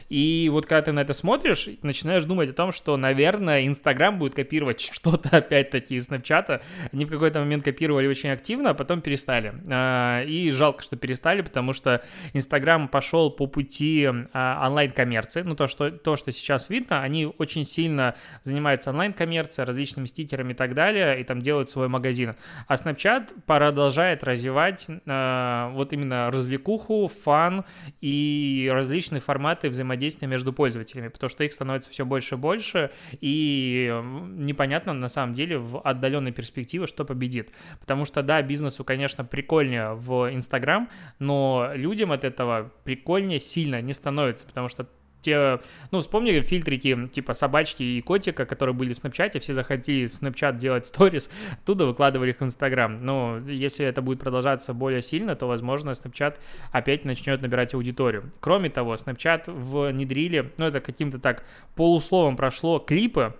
И 0.09 0.49
вот 0.51 0.65
когда 0.65 0.81
ты 0.83 0.91
на 0.91 1.01
это 1.01 1.13
смотришь, 1.13 1.69
начинаешь 1.81 2.23
думать 2.25 2.49
о 2.49 2.53
том, 2.53 2.71
что, 2.71 2.97
наверное, 2.97 3.61
Instagram 3.61 4.19
будет 4.19 4.35
копировать 4.35 4.81
что-то 4.93 5.37
опять-таки 5.37 5.95
из 5.95 6.09
Snapchat. 6.09 6.61
Они 6.91 7.05
в 7.05 7.09
какой-то 7.09 7.39
момент 7.39 7.63
копировали 7.63 8.07
очень 8.07 8.29
активно, 8.29 8.71
а 8.71 8.73
потом 8.73 9.01
перестали. 9.01 9.53
А, 9.69 10.23
и 10.23 10.51
жалко, 10.51 10.83
что 10.83 10.95
перестали, 10.95 11.41
потому 11.41 11.73
что 11.73 12.03
Instagram 12.33 12.87
пошел 12.87 13.31
по 13.31 13.47
пути 13.47 14.07
а, 14.33 14.50
онлайн-коммерции, 14.63 15.41
ну 15.41 15.55
то 15.55 15.67
что, 15.67 15.91
то, 15.91 16.15
что 16.15 16.31
сейчас 16.31 16.69
видно, 16.69 17.01
они 17.01 17.25
очень 17.25 17.63
сильно 17.63 18.15
занимаются 18.43 18.89
онлайн-коммерцией, 18.91 19.65
различными 19.65 20.05
стикерами 20.05 20.53
и 20.53 20.55
так 20.55 20.73
далее, 20.73 21.19
и 21.19 21.23
там 21.23 21.41
делают 21.41 21.69
свой 21.69 21.87
магазин. 21.87 22.35
А 22.67 22.75
Snapchat 22.75 23.41
продолжает 23.45 24.23
развивать 24.23 24.87
э, 24.89 25.69
вот 25.73 25.93
именно 25.93 26.31
развлекуху, 26.31 27.11
фан 27.23 27.65
и 28.01 28.69
различные 28.73 29.21
форматы 29.21 29.69
взаимодействия 29.69 30.27
между 30.27 30.53
пользователями, 30.53 31.09
потому 31.09 31.29
что 31.29 31.43
их 31.43 31.53
становится 31.53 31.89
все 31.89 32.05
больше 32.05 32.35
и 32.35 32.37
больше, 32.37 32.91
и 33.19 34.01
непонятно 34.29 34.93
на 34.93 35.09
самом 35.09 35.33
деле 35.33 35.57
в 35.57 35.79
отдаленной 35.79 36.31
перспективе, 36.31 36.87
что 36.87 37.05
победит. 37.05 37.49
Потому 37.79 38.05
что, 38.05 38.23
да, 38.23 38.41
бизнесу, 38.41 38.83
конечно, 38.83 39.23
прикольнее 39.25 39.93
в 39.93 40.33
Инстаграм, 40.33 40.89
но 41.19 41.71
людям 41.73 42.11
от 42.11 42.23
этого 42.23 42.71
прикольнее 42.83 43.39
сильно 43.39 43.81
не 43.81 43.93
становится 43.93 44.40
нравится, 44.41 44.45
потому 44.45 44.69
что 44.69 44.87
те, 45.21 45.59
ну, 45.91 46.01
вспомни 46.01 46.39
фильтрики 46.41 47.07
типа 47.13 47.35
собачки 47.35 47.83
и 47.83 48.01
котика, 48.01 48.47
которые 48.47 48.73
были 48.73 48.95
в 48.95 48.97
Снапчате, 48.97 49.39
все 49.39 49.53
захотели 49.53 50.07
в 50.07 50.15
Снапчат 50.15 50.57
делать 50.57 50.87
сторис, 50.87 51.29
оттуда 51.61 51.85
выкладывали 51.85 52.31
их 52.31 52.39
в 52.39 52.43
Инстаграм. 52.43 52.97
Но 52.97 53.37
если 53.47 53.85
это 53.85 54.01
будет 54.01 54.19
продолжаться 54.19 54.73
более 54.73 55.03
сильно, 55.03 55.35
то, 55.35 55.45
возможно, 55.45 55.93
Снапчат 55.93 56.39
опять 56.71 57.05
начнет 57.05 57.39
набирать 57.39 57.75
аудиторию. 57.75 58.31
Кроме 58.39 58.71
того, 58.71 58.97
Снапчат 58.97 59.43
внедрили, 59.45 60.51
ну, 60.57 60.65
это 60.65 60.79
каким-то 60.81 61.19
так 61.19 61.43
полусловом 61.75 62.35
прошло, 62.35 62.79
клипы, 62.79 63.35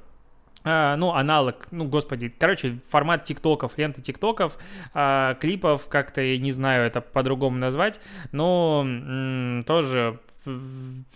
Uh, 0.64 0.96
ну, 0.96 1.12
аналог, 1.12 1.68
ну, 1.72 1.86
господи, 1.86 2.30
короче, 2.30 2.78
формат 2.88 3.24
тиктоков, 3.24 3.80
ленты 3.80 4.04
тиктоков, 4.04 4.60
uh, 4.94 5.34
клипов, 5.40 5.88
как-то, 5.88 6.22
я 6.22 6.38
не 6.38 6.52
знаю 6.52 6.86
это 6.86 7.02
по-другому 7.02 7.58
назвать, 7.58 8.00
но 8.32 8.84
м- 8.86 9.64
тоже 9.64 10.20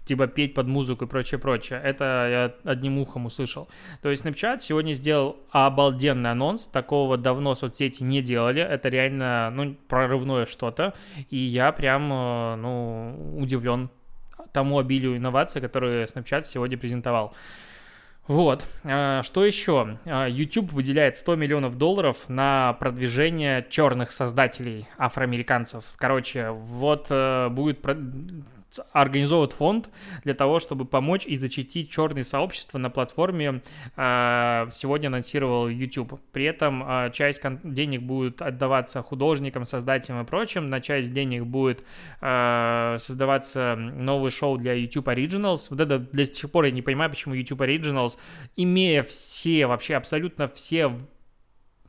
типа 0.05 0.27
петь 0.27 0.53
под 0.53 0.67
музыку 0.67 1.05
и 1.05 1.08
прочее, 1.08 1.39
прочее. 1.39 1.82
Это 1.84 2.53
я 2.63 2.72
одним 2.72 3.00
ухом 3.00 3.25
услышал. 3.25 3.67
То 4.01 4.10
есть 4.10 4.25
Snapchat 4.25 4.60
сегодня 4.60 4.94
сделал 4.94 5.38
обалденный 5.51 6.32
анонс. 6.32 6.67
Такого 6.67 7.17
давно 7.17 7.55
соцсети 7.55 8.03
не 8.03 8.22
делали. 8.22 8.62
Это 8.62 8.89
реально, 8.89 9.50
ну, 9.51 9.75
прорывное 9.88 10.46
что-то. 10.46 10.94
И 11.29 11.38
я 11.38 11.72
прям, 11.72 12.12
э, 12.12 12.55
ну, 12.58 13.38
удивлен 13.38 13.89
тому 14.53 14.79
обилию 14.79 15.17
инноваций, 15.17 15.60
которые 15.60 16.05
Snapchat 16.05 16.44
сегодня 16.44 16.77
презентовал. 16.77 17.34
Вот. 18.27 18.65
А, 18.84 19.22
что 19.24 19.46
еще? 19.46 19.98
А, 20.05 20.27
YouTube 20.27 20.72
выделяет 20.72 21.17
100 21.17 21.36
миллионов 21.36 21.77
долларов 21.77 22.27
на 22.27 22.74
продвижение 22.74 23.65
черных 23.70 24.12
создателей 24.12 24.88
афроамериканцев. 24.98 25.86
Короче, 25.98 26.50
вот 26.50 27.08
э, 27.10 27.50
будет 27.50 27.82
организовывает 28.91 29.53
фонд 29.53 29.89
для 30.24 30.34
того, 30.34 30.60
чтобы 30.60 30.86
помочь 30.86 31.25
и 31.25 31.36
защитить 31.36 31.89
черные 31.89 32.24
сообщества 32.24 32.77
на 32.77 32.89
платформе, 32.89 33.62
а, 33.96 34.67
сегодня 34.72 35.08
анонсировал 35.08 35.67
YouTube. 35.67 36.20
При 36.32 36.46
этом 36.46 36.84
а, 36.86 37.10
часть 37.10 37.41
денег 37.63 38.01
будет 38.01 38.41
отдаваться 38.41 39.01
художникам, 39.01 39.65
создателям 39.65 40.22
и 40.22 40.25
прочим, 40.25 40.70
на 40.70 40.82
часть 40.82 41.13
денег 41.13 41.44
будет 41.46 41.84
а, 42.22 42.98
создаваться 43.00 43.75
новый 43.75 44.32
шоу 44.32 44.58
для 44.58 44.74
YouTube 44.74 45.08
Originals. 45.08 45.67
Вот 45.70 45.79
это 45.79 46.00
до 46.00 46.25
сих 46.25 46.51
пор 46.51 46.65
я 46.65 46.72
не 46.72 46.82
понимаю, 46.82 47.10
почему 47.10 47.34
YouTube 47.34 47.62
Originals, 47.62 48.17
имея 48.55 49.03
все, 49.03 49.67
вообще 49.67 49.96
абсолютно 49.96 50.48
все 50.48 50.91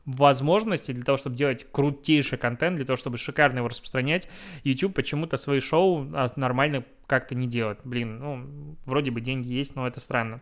возможности 0.07 0.93
для 0.93 1.03
того, 1.03 1.17
чтобы 1.17 1.35
делать 1.35 1.67
крутейший 1.69 2.37
контент, 2.37 2.77
для 2.77 2.85
того, 2.85 2.97
чтобы 2.97 3.17
шикарно 3.17 3.59
его 3.59 3.67
распространять, 3.67 4.29
YouTube 4.63 4.95
почему-то 4.95 5.35
свои 5.37 5.59
шоу 5.59 6.07
а, 6.13 6.27
нормально 6.37 6.85
как-то 7.05 7.35
не 7.35 7.45
делает. 7.45 7.81
Блин, 7.83 8.19
ну, 8.19 8.77
вроде 8.85 9.11
бы 9.11 9.19
деньги 9.19 9.49
есть, 9.49 9.75
но 9.75 9.85
это 9.85 9.99
странно. 9.99 10.41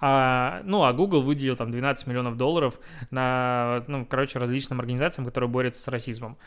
А, 0.00 0.62
ну, 0.64 0.84
а 0.84 0.92
Google 0.92 1.22
выделил 1.22 1.56
там 1.56 1.72
12 1.72 2.06
миллионов 2.06 2.36
долларов 2.36 2.78
на, 3.10 3.84
ну, 3.88 4.06
короче, 4.06 4.38
различным 4.38 4.78
организациям, 4.78 5.26
которые 5.26 5.50
борются 5.50 5.82
с 5.82 5.88
расизмом. 5.88 6.38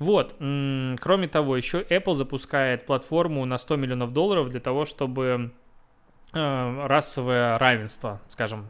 Вот, 0.00 0.34
кроме 0.38 1.28
того, 1.28 1.56
еще 1.56 1.82
Apple 1.82 2.14
запускает 2.14 2.84
платформу 2.84 3.44
на 3.44 3.58
100 3.58 3.76
миллионов 3.76 4.12
долларов 4.12 4.48
для 4.48 4.58
того, 4.58 4.86
чтобы 4.86 5.52
э, 6.32 6.86
расовое 6.86 7.58
равенство, 7.58 8.20
скажем, 8.28 8.66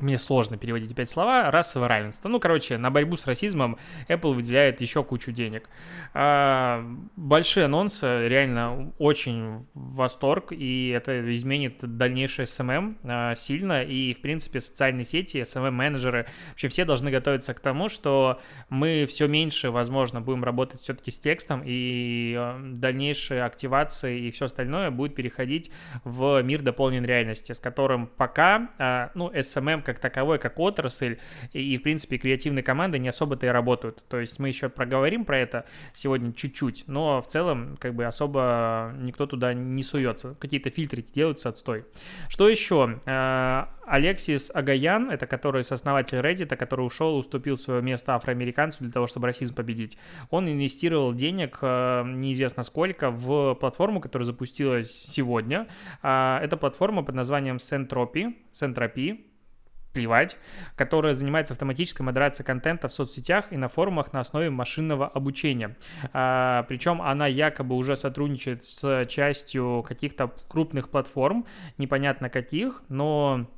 мне 0.00 0.18
сложно 0.18 0.56
переводить 0.56 0.92
опять 0.92 1.08
слова, 1.08 1.50
расовое 1.50 1.88
равенство. 1.88 2.28
Ну, 2.28 2.40
короче, 2.40 2.78
на 2.78 2.90
борьбу 2.90 3.16
с 3.16 3.26
расизмом 3.26 3.78
Apple 4.08 4.34
выделяет 4.34 4.80
еще 4.80 5.02
кучу 5.04 5.32
денег. 5.32 5.68
А, 6.14 6.84
большие 7.16 7.66
анонсы, 7.66 8.28
реально 8.28 8.92
очень 8.98 9.66
восторг, 9.74 10.52
и 10.52 10.88
это 10.88 11.32
изменит 11.34 11.78
дальнейшее 11.80 12.46
SMM 12.46 12.96
а, 13.04 13.34
сильно, 13.36 13.82
и, 13.82 14.14
в 14.14 14.20
принципе, 14.20 14.60
социальные 14.60 15.04
сети, 15.04 15.38
SMM-менеджеры, 15.38 16.26
вообще 16.50 16.68
все 16.68 16.84
должны 16.84 17.10
готовиться 17.10 17.54
к 17.54 17.60
тому, 17.60 17.88
что 17.88 18.40
мы 18.68 19.06
все 19.08 19.26
меньше, 19.28 19.70
возможно, 19.70 20.20
будем 20.20 20.44
работать 20.44 20.80
все-таки 20.80 21.10
с 21.10 21.18
текстом, 21.18 21.62
и 21.64 22.34
а, 22.38 22.60
дальнейшая 22.62 23.44
активация 23.44 24.12
и 24.12 24.30
все 24.30 24.46
остальное 24.46 24.90
будет 24.90 25.14
переходить 25.14 25.70
в 26.04 26.42
мир 26.42 26.62
дополненной 26.62 27.08
реальности, 27.08 27.52
с 27.52 27.60
которым 27.60 28.06
пока, 28.06 28.68
а, 28.78 29.10
ну, 29.14 29.30
SMM 29.30 29.82
как 29.88 30.00
таковой, 30.00 30.38
как 30.38 30.60
отрасль, 30.60 31.16
и, 31.54 31.78
в 31.78 31.82
принципе, 31.82 32.18
креативные 32.18 32.62
команды 32.62 32.98
не 32.98 33.08
особо-то 33.08 33.46
и 33.46 33.48
работают. 33.48 34.04
То 34.08 34.20
есть 34.20 34.38
мы 34.38 34.48
еще 34.48 34.68
проговорим 34.68 35.24
про 35.24 35.38
это 35.38 35.64
сегодня 35.94 36.34
чуть-чуть, 36.34 36.84
но 36.88 37.22
в 37.22 37.26
целом, 37.26 37.78
как 37.80 37.94
бы, 37.94 38.04
особо 38.04 38.92
никто 38.98 39.26
туда 39.26 39.54
не 39.54 39.82
суется. 39.82 40.36
Какие-то 40.38 40.70
фильтры 40.70 41.02
делаются, 41.14 41.48
отстой. 41.48 41.86
Что 42.28 42.50
еще? 42.50 43.00
Э, 43.06 43.64
Алексис 43.86 44.50
Агаян, 44.52 45.10
это 45.10 45.26
который 45.26 45.62
сооснователь 45.62 46.18
Reddit, 46.18 46.54
который 46.56 46.82
ушел, 46.82 47.16
уступил 47.16 47.56
свое 47.56 47.80
место 47.80 48.14
афроамериканцу 48.14 48.84
для 48.84 48.92
того, 48.92 49.06
чтобы 49.06 49.28
расизм 49.28 49.54
победить. 49.54 49.96
Он 50.28 50.46
инвестировал 50.50 51.14
денег, 51.14 51.60
э, 51.62 52.02
неизвестно 52.04 52.62
сколько, 52.62 53.10
в 53.10 53.54
платформу, 53.54 54.02
которая 54.02 54.26
запустилась 54.26 54.90
сегодня. 54.90 55.66
Э, 56.02 56.40
это 56.42 56.58
платформа 56.58 57.02
под 57.02 57.14
названием 57.14 57.56
Sentropy, 57.56 58.34
Sentropy, 58.52 59.27
плевать, 59.98 60.36
которая 60.76 61.12
занимается 61.12 61.54
автоматической 61.54 62.06
модерацией 62.06 62.46
контента 62.46 62.86
в 62.86 62.92
соцсетях 62.92 63.46
и 63.50 63.56
на 63.56 63.68
форумах 63.68 64.12
на 64.12 64.20
основе 64.20 64.48
машинного 64.48 65.08
обучения. 65.08 65.76
А, 66.12 66.62
причем 66.68 67.02
она 67.02 67.26
якобы 67.26 67.74
уже 67.74 67.96
сотрудничает 67.96 68.62
с 68.62 69.06
частью 69.06 69.84
каких-то 69.86 70.32
крупных 70.46 70.88
платформ, 70.90 71.46
непонятно 71.78 72.30
каких, 72.30 72.84
но 72.88 73.48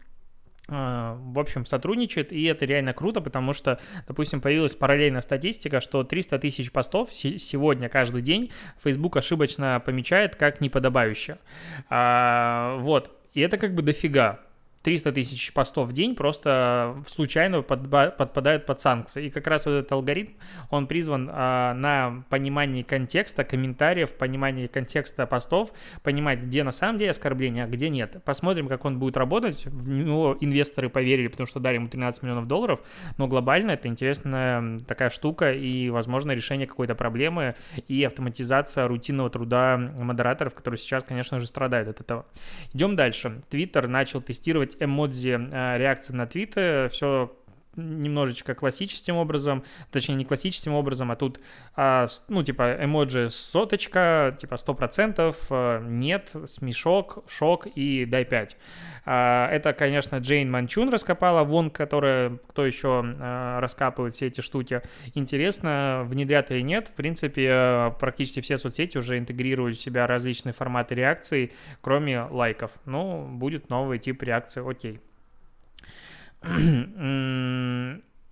а, 0.68 1.18
в 1.20 1.38
общем, 1.38 1.66
сотрудничает, 1.66 2.32
и 2.32 2.44
это 2.44 2.64
реально 2.64 2.94
круто, 2.94 3.20
потому 3.20 3.52
что, 3.52 3.78
допустим, 4.08 4.40
появилась 4.40 4.74
параллельная 4.74 5.20
статистика, 5.20 5.82
что 5.82 6.04
300 6.04 6.38
тысяч 6.38 6.72
постов 6.72 7.12
сегодня 7.12 7.90
каждый 7.90 8.22
день 8.22 8.50
Facebook 8.82 9.14
ошибочно 9.18 9.82
помечает 9.84 10.36
как 10.36 10.62
неподобающее. 10.62 11.36
А, 11.90 12.78
вот, 12.78 13.14
и 13.34 13.42
это 13.42 13.58
как 13.58 13.74
бы 13.74 13.82
дофига. 13.82 14.40
300 14.82 15.12
тысяч 15.12 15.52
постов 15.52 15.88
в 15.88 15.92
день 15.92 16.14
просто 16.14 16.96
случайно 17.06 17.62
подпадают 17.62 18.66
под 18.66 18.80
санкции. 18.80 19.26
И 19.26 19.30
как 19.30 19.46
раз 19.46 19.66
вот 19.66 19.72
этот 19.72 19.92
алгоритм, 19.92 20.32
он 20.70 20.86
призван 20.86 21.30
а, 21.32 21.74
на 21.74 22.24
понимании 22.30 22.82
контекста, 22.82 23.44
комментариев, 23.44 24.10
понимании 24.12 24.66
контекста 24.66 25.26
постов, 25.26 25.72
понимать, 26.02 26.40
где 26.40 26.64
на 26.64 26.72
самом 26.72 26.98
деле 26.98 27.10
оскорбление, 27.10 27.64
а 27.64 27.66
где 27.66 27.90
нет. 27.90 28.22
Посмотрим, 28.24 28.68
как 28.68 28.84
он 28.84 28.98
будет 28.98 29.16
работать. 29.16 29.66
В 29.66 29.88
него 29.88 30.36
инвесторы 30.40 30.88
поверили, 30.88 31.28
потому 31.28 31.46
что 31.46 31.60
дали 31.60 31.74
ему 31.74 31.88
13 31.88 32.22
миллионов 32.22 32.46
долларов, 32.46 32.80
но 33.18 33.26
глобально 33.26 33.72
это 33.72 33.88
интересная 33.88 34.80
такая 34.80 35.10
штука 35.10 35.52
и, 35.52 35.90
возможно, 35.90 36.32
решение 36.32 36.66
какой-то 36.66 36.94
проблемы 36.94 37.54
и 37.88 38.02
автоматизация 38.04 38.88
рутинного 38.88 39.30
труда 39.30 39.76
модераторов, 39.76 40.54
которые 40.54 40.78
сейчас, 40.78 41.04
конечно 41.04 41.38
же, 41.38 41.46
страдают 41.46 41.88
от 41.88 42.00
этого. 42.00 42.26
Идем 42.72 42.96
дальше. 42.96 43.42
Твиттер 43.50 43.88
начал 43.88 44.22
тестировать 44.22 44.69
делать 44.70 44.76
эмодзи 44.80 45.48
э, 45.50 45.78
реакции 45.78 46.14
на 46.14 46.26
твиты, 46.26 46.88
все 46.88 47.32
немножечко 47.76 48.54
классическим 48.54 49.16
образом, 49.16 49.64
точнее 49.90 50.16
не 50.16 50.24
классическим 50.24 50.74
образом, 50.74 51.10
а 51.10 51.16
тут, 51.16 51.40
а, 51.76 52.06
ну, 52.28 52.42
типа, 52.42 52.76
эмоджи 52.80 53.30
соточка, 53.30 54.36
типа 54.40 54.56
100%, 54.56 55.34
а, 55.50 55.80
нет, 55.80 56.32
смешок, 56.46 57.24
шок 57.28 57.66
и 57.66 58.04
дай 58.04 58.24
5. 58.24 58.56
А, 59.06 59.48
это, 59.50 59.72
конечно, 59.72 60.16
Джейн 60.16 60.50
Манчун 60.50 60.88
раскопала, 60.88 61.44
вон, 61.44 61.70
которая, 61.70 62.38
кто 62.48 62.66
еще 62.66 63.04
а, 63.18 63.60
раскапывает 63.60 64.14
все 64.14 64.26
эти 64.26 64.40
штуки. 64.40 64.82
Интересно, 65.14 66.02
внедрят 66.06 66.50
или 66.50 66.60
нет. 66.60 66.88
В 66.88 66.92
принципе, 66.92 67.94
практически 67.98 68.40
все 68.40 68.58
соцсети 68.58 68.98
уже 68.98 69.18
интегрируют 69.18 69.76
в 69.76 69.80
себя 69.80 70.06
различные 70.06 70.52
форматы 70.52 70.94
реакций, 70.94 71.52
кроме 71.80 72.22
лайков. 72.22 72.72
Ну, 72.84 73.26
будет 73.28 73.70
новый 73.70 73.98
тип 73.98 74.22
реакции, 74.22 74.68
окей. 74.68 75.00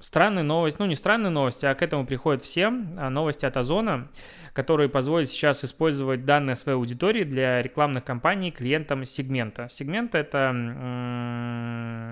Странная 0.00 0.42
новость, 0.42 0.78
ну 0.78 0.86
не 0.86 0.96
странная 0.96 1.30
новость, 1.30 1.64
а 1.64 1.74
к 1.74 1.82
этому 1.82 2.06
приходят 2.06 2.42
все 2.42 2.66
а, 2.66 3.10
новости 3.10 3.44
от 3.44 3.56
Озона, 3.56 4.08
которые 4.52 4.88
позволят 4.88 5.28
сейчас 5.28 5.64
использовать 5.64 6.24
данные 6.24 6.56
своей 6.56 6.76
аудитории 6.76 7.24
для 7.24 7.62
рекламных 7.62 8.04
кампаний 8.04 8.50
клиентам 8.50 9.04
сегмента. 9.04 9.68
Сегмент— 9.68 10.14
это 10.16 10.50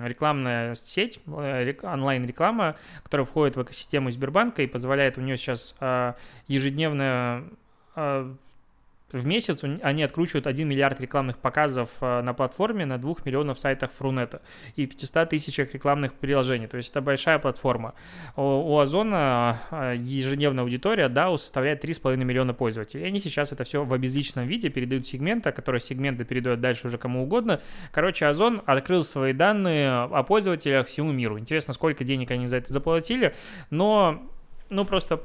рекламная 0.05 0.75
сеть, 0.75 1.19
э, 1.25 1.73
онлайн-реклама, 1.81 2.75
которая 3.03 3.25
входит 3.25 3.55
в 3.55 3.63
экосистему 3.63 4.11
Сбербанка 4.11 4.61
и 4.61 4.67
позволяет 4.67 5.17
у 5.17 5.21
нее 5.21 5.37
сейчас 5.37 5.75
а, 5.79 6.15
ежедневно 6.47 7.45
В 9.11 9.25
месяц 9.25 9.63
они 9.63 10.03
откручивают 10.03 10.47
1 10.47 10.67
миллиард 10.67 10.99
рекламных 10.99 11.37
показов 11.37 11.91
э, 12.01 12.21
на 12.21 12.33
платформе 12.33 12.85
на 12.85 12.97
2 12.97 13.15
миллионов 13.23 13.57
сайтах 13.57 13.93
Фрунета 13.93 14.41
и 14.75 14.85
500 14.85 15.29
тысячах 15.29 15.73
рекламных 15.73 16.13
приложений. 16.13 16.67
То 16.67 16.75
есть 16.75 16.89
это 16.89 16.99
большая 16.99 17.39
платформа. 17.39 17.93
У 18.35 18.77
Озона 18.77 19.61
э, 19.71 19.95
ежедневная 19.97 20.65
аудитория 20.65 21.07
DAO 21.07 21.37
составляет 21.37 21.85
3,5 21.85 22.17
миллиона 22.17 22.53
пользователей. 22.53 23.03
И 23.03 23.07
они 23.07 23.19
сейчас 23.19 23.53
это 23.53 23.63
все 23.63 23.85
в 23.85 23.93
обезличенном 23.93 24.45
виде 24.45 24.67
передают 24.67 25.07
сегменты, 25.07 25.53
которые 25.53 25.79
сегменты 25.79 26.25
передают 26.25 26.59
дальше 26.59 26.87
уже 26.87 26.97
кому 26.97 27.23
угодно. 27.23 27.61
Короче, 27.93 28.25
Озон 28.25 28.61
открыл 28.65 29.05
свои 29.05 29.31
данные 29.31 29.89
о 29.89 30.23
пользователях 30.23 30.85
всему 30.87 31.13
миру. 31.13 31.39
Интересно, 31.39 31.73
сколько 31.73 32.03
денег 32.03 32.31
они 32.31 32.47
за 32.47 32.57
это 32.57 32.73
заплатили, 32.73 33.33
но 33.69 34.21
ну 34.69 34.83
просто 34.83 35.21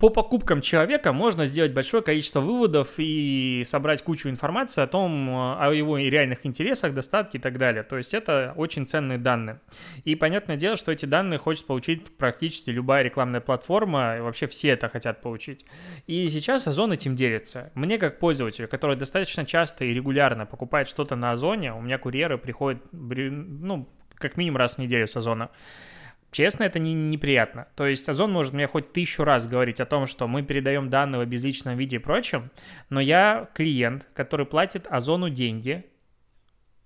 по 0.00 0.08
покупкам 0.08 0.62
человека 0.62 1.12
можно 1.12 1.44
сделать 1.44 1.72
большое 1.72 2.02
количество 2.02 2.40
выводов 2.40 2.94
и 2.96 3.62
собрать 3.66 4.02
кучу 4.02 4.30
информации 4.30 4.80
о 4.80 4.86
том, 4.86 5.28
о 5.28 5.70
его 5.74 5.98
реальных 5.98 6.46
интересах, 6.46 6.94
достатке 6.94 7.36
и 7.36 7.40
так 7.40 7.58
далее. 7.58 7.82
То 7.82 7.98
есть 7.98 8.14
это 8.14 8.54
очень 8.56 8.86
ценные 8.86 9.18
данные. 9.18 9.60
И 10.04 10.14
понятное 10.16 10.56
дело, 10.56 10.76
что 10.76 10.90
эти 10.90 11.04
данные 11.04 11.38
хочет 11.38 11.66
получить 11.66 12.16
практически 12.16 12.70
любая 12.70 13.02
рекламная 13.02 13.42
платформа, 13.42 14.16
и 14.16 14.20
вообще 14.20 14.46
все 14.46 14.68
это 14.68 14.88
хотят 14.88 15.20
получить. 15.20 15.66
И 16.06 16.30
сейчас 16.30 16.66
Озон 16.66 16.92
этим 16.92 17.14
делится. 17.14 17.70
Мне 17.74 17.98
как 17.98 18.18
пользователю, 18.18 18.68
который 18.68 18.96
достаточно 18.96 19.44
часто 19.44 19.84
и 19.84 19.92
регулярно 19.92 20.46
покупает 20.46 20.88
что-то 20.88 21.14
на 21.14 21.32
Озоне, 21.32 21.74
у 21.74 21.80
меня 21.82 21.98
курьеры 21.98 22.38
приходят, 22.38 22.82
ну, 22.90 23.86
как 24.14 24.38
минимум 24.38 24.56
раз 24.56 24.76
в 24.76 24.78
неделю 24.78 25.06
с 25.06 25.14
Озона, 25.14 25.50
Честно, 26.30 26.62
это 26.62 26.78
не, 26.78 26.94
неприятно. 26.94 27.66
То 27.74 27.86
есть 27.86 28.08
Озон 28.08 28.32
может 28.32 28.52
мне 28.52 28.66
хоть 28.68 28.92
тысячу 28.92 29.24
раз 29.24 29.48
говорить 29.48 29.80
о 29.80 29.86
том, 29.86 30.06
что 30.06 30.28
мы 30.28 30.42
передаем 30.42 30.88
данные 30.88 31.24
в 31.24 31.28
безличном 31.28 31.76
виде 31.76 31.96
и 31.96 31.98
прочем, 31.98 32.50
но 32.88 33.00
я 33.00 33.48
клиент, 33.54 34.06
который 34.14 34.46
платит 34.46 34.86
Озону 34.88 35.28
деньги, 35.28 35.84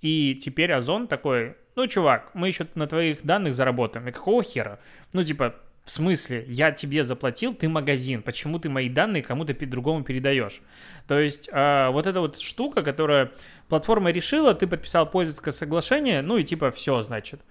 и 0.00 0.34
теперь 0.34 0.72
Озон 0.72 1.08
такой, 1.08 1.56
ну, 1.76 1.86
чувак, 1.86 2.30
мы 2.34 2.48
еще 2.48 2.66
на 2.74 2.86
твоих 2.86 3.24
данных 3.24 3.54
заработаем. 3.54 4.08
И 4.08 4.12
какого 4.12 4.42
хера? 4.42 4.78
Ну, 5.12 5.24
типа, 5.24 5.54
в 5.84 5.90
смысле, 5.90 6.44
я 6.48 6.72
тебе 6.72 7.04
заплатил, 7.04 7.54
ты 7.54 7.68
магазин, 7.68 8.22
почему 8.22 8.58
ты 8.58 8.70
мои 8.70 8.88
данные 8.88 9.22
кому-то 9.22 9.54
другому 9.66 10.02
передаешь? 10.02 10.62
То 11.06 11.18
есть 11.18 11.50
э, 11.52 11.88
вот 11.90 12.06
эта 12.06 12.20
вот 12.20 12.38
штука, 12.38 12.82
которая 12.82 13.32
платформа 13.68 14.10
решила, 14.10 14.54
ты 14.54 14.66
подписал 14.66 15.08
пользовательское 15.08 15.52
соглашение, 15.52 16.22
ну 16.22 16.38
и 16.38 16.44
типа 16.44 16.70
все, 16.70 17.02
значит. 17.02 17.42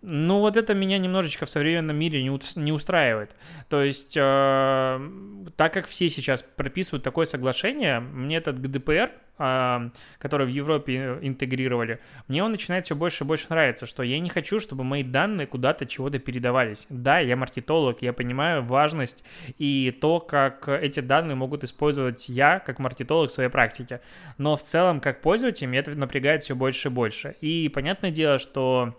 Ну, 0.00 0.38
вот 0.38 0.56
это 0.56 0.74
меня 0.74 0.98
немножечко 0.98 1.44
в 1.44 1.50
современном 1.50 1.96
мире 1.96 2.22
не, 2.22 2.72
устраивает. 2.72 3.34
То 3.68 3.82
есть, 3.82 4.16
э, 4.16 5.10
так 5.56 5.74
как 5.74 5.86
все 5.86 6.08
сейчас 6.08 6.42
прописывают 6.42 7.02
такое 7.02 7.26
соглашение, 7.26 7.98
мне 7.98 8.36
этот 8.36 8.60
ГДПР, 8.60 9.10
э, 9.38 9.90
который 10.18 10.46
в 10.46 10.50
Европе 10.50 11.18
интегрировали, 11.20 11.98
мне 12.28 12.44
он 12.44 12.52
начинает 12.52 12.84
все 12.84 12.94
больше 12.94 13.24
и 13.24 13.26
больше 13.26 13.46
нравиться, 13.50 13.86
что 13.86 14.04
я 14.04 14.20
не 14.20 14.28
хочу, 14.30 14.60
чтобы 14.60 14.84
мои 14.84 15.02
данные 15.02 15.48
куда-то 15.48 15.84
чего-то 15.84 16.20
передавались. 16.20 16.86
Да, 16.90 17.18
я 17.18 17.36
маркетолог, 17.36 18.00
я 18.00 18.12
понимаю 18.12 18.62
важность 18.62 19.24
и 19.58 19.90
то, 20.00 20.20
как 20.20 20.68
эти 20.68 21.00
данные 21.00 21.34
могут 21.34 21.64
использовать 21.64 22.28
я, 22.28 22.60
как 22.60 22.78
маркетолог 22.78 23.30
в 23.30 23.34
своей 23.34 23.50
практике. 23.50 24.00
Но 24.38 24.54
в 24.54 24.62
целом, 24.62 25.00
как 25.00 25.22
пользователь, 25.22 25.66
меня 25.66 25.80
это 25.80 25.90
напрягает 25.96 26.44
все 26.44 26.54
больше 26.54 26.86
и 26.86 26.90
больше. 26.92 27.34
И 27.40 27.68
понятное 27.68 28.12
дело, 28.12 28.38
что 28.38 28.94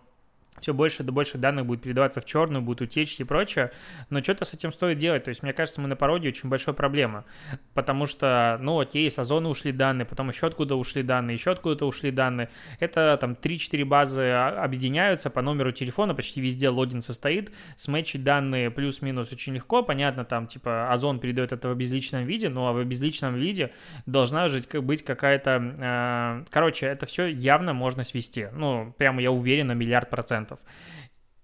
все 0.62 0.74
больше 0.74 1.04
да 1.04 1.12
больше 1.12 1.38
данных 1.38 1.66
будет 1.66 1.82
передаваться 1.82 2.22
в 2.22 2.26
черную, 2.26 2.62
будут 2.62 2.82
утечки 2.82 3.22
и 3.22 3.26
прочее, 3.26 3.72
но 4.10 4.22
что-то 4.22 4.46
с 4.46 4.54
этим 4.54 4.72
стоит 4.72 4.98
делать, 4.98 5.24
то 5.24 5.30
есть 5.30 5.44
мне 5.44 5.54
кажется, 5.54 5.82
мы 5.82 5.88
на 5.88 5.96
породе 5.96 6.30
очень 6.30 6.50
большой 6.50 6.74
проблема, 6.74 7.26
потому 7.74 8.06
что, 8.06 8.58
ну 8.62 8.80
окей, 8.80 9.10
с 9.10 9.20
Озона 9.20 9.50
ушли 9.50 9.72
данные, 9.72 10.06
потом 10.06 10.30
еще 10.30 10.48
откуда 10.48 10.76
ушли 10.76 11.04
данные, 11.04 11.36
еще 11.36 11.52
откуда-то 11.52 11.86
ушли 11.86 12.12
данные, 12.12 12.50
это 12.80 13.18
там 13.20 13.34
3-4 13.34 13.86
базы 13.86 14.30
объединяются 14.30 15.30
по 15.30 15.42
номеру 15.42 15.72
телефона, 15.72 16.16
почти 16.16 16.42
везде 16.42 16.70
логин 16.70 17.02
состоит, 17.02 17.52
сметчить 17.76 18.24
данные 18.24 18.72
плюс-минус 18.72 19.32
очень 19.32 19.54
легко, 19.56 19.84
понятно, 19.84 20.26
там 20.26 20.48
типа 20.48 20.92
Озон 20.92 21.20
передает 21.20 21.52
это 21.52 21.70
в 21.70 21.76
безличном 21.76 22.26
виде, 22.26 22.50
но 22.50 22.74
в 22.74 22.84
безличном 22.84 23.36
виде 23.36 23.72
должна 24.06 24.48
же 24.48 24.64
быть 24.82 25.04
какая-то, 25.04 26.42
э, 26.42 26.46
короче, 26.50 26.88
это 26.88 27.06
все 27.06 27.28
явно 27.28 27.74
можно 27.74 28.04
свести, 28.04 28.48
ну, 28.54 28.94
прямо 28.98 29.22
я 29.22 29.32
уверен 29.32 29.68
на 29.68 29.74
миллиард 29.74 30.10
процентов 30.10 30.49
процентов. 30.50 30.60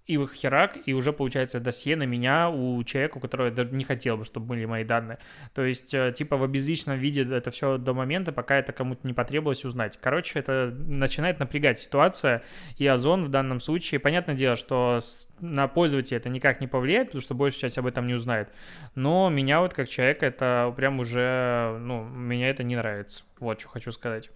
И 0.08 0.24
херак, 0.28 0.78
и 0.86 0.94
уже 0.94 1.14
получается 1.14 1.60
досье 1.60 1.96
на 1.96 2.04
меня 2.04 2.52
у 2.52 2.84
человека, 2.84 3.18
у 3.18 3.20
которого 3.20 3.48
я 3.48 3.64
не 3.64 3.84
хотел 3.84 4.18
бы, 4.18 4.24
чтобы 4.24 4.46
были 4.46 4.66
мои 4.66 4.84
данные. 4.84 5.18
То 5.56 5.64
есть, 5.64 5.96
э, 5.96 6.14
типа, 6.16 6.38
в 6.38 6.44
обезличенном 6.44 7.00
виде 7.00 7.24
это 7.24 7.50
все 7.50 7.80
до 7.80 7.96
момента, 7.96 8.32
пока 8.32 8.56
это 8.58 8.72
кому-то 8.72 9.08
не 9.08 9.14
потребовалось 9.14 9.66
узнать. 9.66 9.98
Короче, 10.00 10.38
это 10.38 10.72
начинает 10.78 11.40
напрягать 11.40 11.80
ситуация, 11.80 12.44
и 12.78 12.86
Озон 12.86 13.26
в 13.26 13.30
данном 13.30 13.60
случае, 13.60 14.00
понятное 14.00 14.36
дело, 14.36 14.56
что 14.56 15.00
на 15.40 15.68
пользователя 15.68 16.18
это 16.18 16.30
никак 16.30 16.62
не 16.62 16.68
повлияет, 16.68 17.08
потому 17.08 17.24
что 17.24 17.34
большая 17.34 17.62
часть 17.62 17.80
об 17.80 17.88
этом 17.88 18.06
не 18.06 18.14
узнает. 18.14 18.50
Но 18.94 19.32
меня 19.32 19.60
вот 19.60 19.74
как 19.74 19.90
человека 19.90 20.28
это 20.28 20.72
прям 20.78 21.00
уже, 21.00 21.80
ну, 21.80 22.04
меня 22.04 22.52
это 22.52 22.62
не 22.62 22.76
нравится. 22.76 23.24
Вот 23.40 23.60
что 23.60 23.70
хочу 23.70 23.92
сказать. 23.92 24.30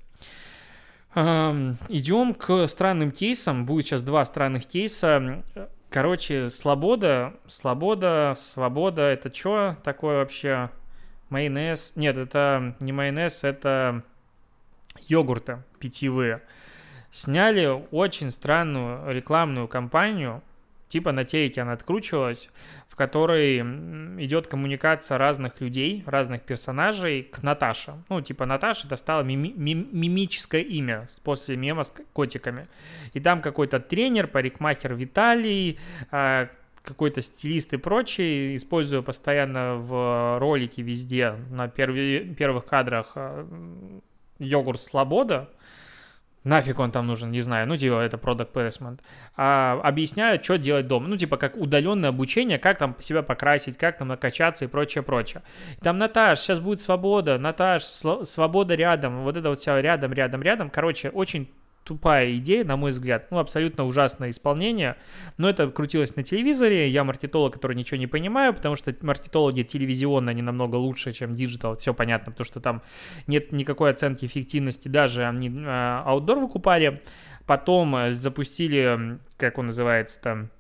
Идем 1.14 2.34
к 2.36 2.68
странным 2.68 3.12
кейсам. 3.12 3.66
Будет 3.66 3.88
сейчас 3.88 4.02
два 4.02 4.26
странных 4.26 4.68
кейса. 4.68 5.44
Короче, 5.90 6.50
свобода, 6.50 7.34
свобода, 7.48 8.36
свобода, 8.38 9.02
это 9.02 9.34
что 9.34 9.76
такое 9.84 10.18
вообще? 10.18 10.70
Майонез? 11.30 11.94
Нет, 11.96 12.16
это 12.16 12.76
не 12.80 12.92
майонез, 12.92 13.44
это 13.44 14.04
йогурты 15.08 15.64
питьевые. 15.80 16.44
Сняли 17.12 17.84
очень 17.92 18.30
странную 18.30 19.12
рекламную 19.12 19.68
кампанию 19.68 20.44
типа 20.90 21.12
на 21.12 21.24
телеке 21.24 21.62
она 21.62 21.74
откручивалась, 21.74 22.50
которой 23.00 23.60
идет 24.26 24.48
коммуникация 24.48 25.18
разных 25.18 25.62
людей, 25.62 26.04
разных 26.06 26.42
персонажей 26.42 27.24
к 27.24 27.42
Наташе. 27.44 27.94
Ну, 28.10 28.20
типа 28.20 28.46
Наташа 28.46 28.88
это 28.88 28.98
стало 28.98 29.22
мими- 29.22 29.54
мимическое 29.56 30.62
имя 30.62 31.08
после 31.24 31.56
мема 31.56 31.84
с 31.84 31.94
котиками. 32.12 32.68
И 33.14 33.22
там 33.22 33.42
какой-то 33.42 33.80
тренер, 33.80 34.28
парикмахер 34.28 34.96
Виталий, 34.96 35.80
а, 36.12 36.50
какой-то 36.84 37.22
стилист 37.22 37.72
и 37.72 37.78
прочий, 37.78 38.54
используя 38.56 39.02
постоянно 39.02 39.76
в 39.78 40.38
ролике 40.40 40.82
везде 40.82 41.36
на 41.52 41.68
перв- 41.68 42.34
первых 42.36 42.66
кадрах 42.66 43.14
а, 43.16 43.48
йогурт 44.40 44.82
Слобода, 44.82 45.50
нафиг 46.44 46.80
он 46.80 46.92
там 46.92 47.08
нужен, 47.08 47.32
не 47.32 47.42
знаю, 47.42 47.68
ну, 47.68 47.78
типа, 47.78 48.00
это 48.02 48.18
product 48.18 48.52
placement, 48.54 49.00
а, 49.36 49.80
объясняют, 49.84 50.44
что 50.44 50.58
делать 50.58 50.88
дома, 50.88 51.08
ну, 51.08 51.18
типа, 51.18 51.38
как 51.38 51.58
удаленное 51.58 52.10
обучение, 52.10 52.60
как 52.60 52.78
там 52.78 52.96
себя 53.00 53.24
покрасить, 53.24 53.78
как 53.78 53.98
там 53.98 54.08
накачаться 54.08 54.66
и 54.66 54.68
прочее, 54.68 55.04
прочее. 55.04 55.44
Там, 55.82 55.98
Наташ, 55.98 56.40
сейчас 56.40 56.60
будет 56.60 56.82
Слобода, 56.82 57.38
Наташ, 57.38 57.84
Слобода 57.84 58.76
рядом, 58.76 59.24
вот 59.24 59.38
это 59.38 59.50
вот 59.50 59.60
все 59.60 59.80
рядом, 59.80 60.14
рядом, 60.14 60.42
рядом, 60.42 60.70
короче, 60.70 61.10
очень 61.10 61.50
тупая 61.90 62.38
идея, 62.38 62.64
на 62.64 62.78
мой 62.78 62.92
взгляд. 62.92 63.32
Ну, 63.32 63.40
абсолютно 63.40 63.84
ужасное 63.84 64.30
исполнение. 64.30 64.96
Но 65.38 65.50
это 65.50 65.68
крутилось 65.72 66.16
на 66.16 66.22
телевизоре. 66.22 66.88
Я 66.88 67.04
маркетолог, 67.04 67.52
который 67.52 67.76
ничего 67.76 67.98
не 67.98 68.06
понимаю, 68.06 68.54
потому 68.54 68.76
что 68.76 68.96
маркетологи 69.02 69.64
телевизионные, 69.64 70.34
они 70.34 70.44
намного 70.44 70.76
лучше, 70.76 71.14
чем 71.14 71.34
digital. 71.34 71.76
Все 71.78 71.96
понятно, 71.96 72.32
потому 72.32 72.46
что 72.46 72.60
там 72.60 72.84
нет 73.26 73.52
никакой 73.52 73.90
оценки 73.90 74.26
эффективности. 74.26 74.88
Даже 74.88 75.26
они 75.26 75.50
э, 75.50 76.02
аутдор 76.06 76.38
выкупали. 76.38 77.02
Потом 77.48 77.96
э, 77.96 78.14
запустили, 78.14 79.18
как 79.38 79.58
он 79.58 79.66
называется 79.68 80.22
там, 80.22 80.52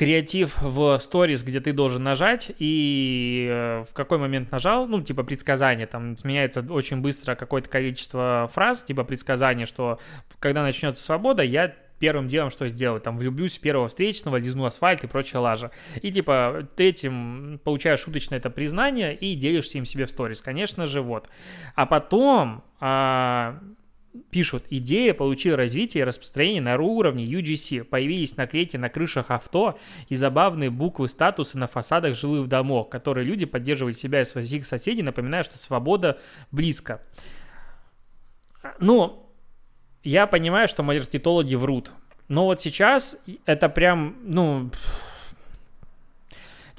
креатив 0.00 0.56
в 0.62 0.98
сторис, 0.98 1.42
где 1.42 1.60
ты 1.60 1.74
должен 1.74 2.02
нажать, 2.02 2.50
и 2.58 3.46
э, 3.50 3.84
в 3.86 3.92
какой 3.92 4.16
момент 4.16 4.50
нажал, 4.50 4.86
ну, 4.86 5.02
типа 5.02 5.24
предсказание, 5.24 5.86
там 5.86 6.16
меняется 6.24 6.64
очень 6.70 7.02
быстро 7.02 7.34
какое-то 7.34 7.68
количество 7.68 8.48
фраз, 8.50 8.82
типа 8.82 9.04
предсказание, 9.04 9.66
что 9.66 10.00
когда 10.38 10.62
начнется 10.62 11.02
свобода, 11.02 11.42
я 11.42 11.74
первым 11.98 12.28
делом 12.28 12.48
что 12.48 12.66
сделать, 12.66 13.02
там, 13.02 13.18
влюблюсь 13.18 13.58
в 13.58 13.60
первого 13.60 13.88
встречного, 13.88 14.38
лизну 14.38 14.64
асфальт 14.64 15.04
и 15.04 15.06
прочая 15.06 15.42
лажа. 15.42 15.70
И, 16.00 16.10
типа, 16.10 16.66
ты 16.76 16.88
этим 16.88 17.60
получаешь 17.62 18.00
шуточное 18.00 18.38
это 18.38 18.48
признание 18.48 19.14
и 19.14 19.34
делишься 19.34 19.76
им 19.76 19.84
себе 19.84 20.06
в 20.06 20.10
сторис, 20.10 20.40
конечно 20.40 20.86
же, 20.86 21.02
вот. 21.02 21.28
А 21.74 21.84
потом 21.84 22.64
а, 22.80 23.58
пишут, 24.30 24.64
идея 24.70 25.14
получила 25.14 25.56
развитие 25.56 26.02
и 26.02 26.04
распространение 26.04 26.62
на 26.62 26.78
уровне 26.78 27.24
UGC. 27.24 27.84
Появились 27.84 28.36
наклейки 28.36 28.76
на 28.76 28.88
крышах 28.88 29.30
авто 29.30 29.78
и 30.08 30.16
забавные 30.16 30.70
буквы 30.70 31.08
статуса 31.08 31.58
на 31.58 31.66
фасадах 31.66 32.16
жилых 32.16 32.48
домов, 32.48 32.88
которые 32.88 33.24
люди 33.24 33.46
поддерживали 33.46 33.92
себя 33.92 34.22
и 34.22 34.24
своих 34.24 34.66
соседей, 34.66 35.02
напоминая, 35.02 35.42
что 35.42 35.58
свобода 35.58 36.18
близко. 36.50 37.02
Ну, 38.78 39.26
я 40.02 40.26
понимаю, 40.26 40.68
что 40.68 40.82
маркетологи 40.82 41.54
врут. 41.54 41.90
Но 42.28 42.44
вот 42.44 42.60
сейчас 42.60 43.16
это 43.46 43.68
прям, 43.68 44.16
ну, 44.22 44.70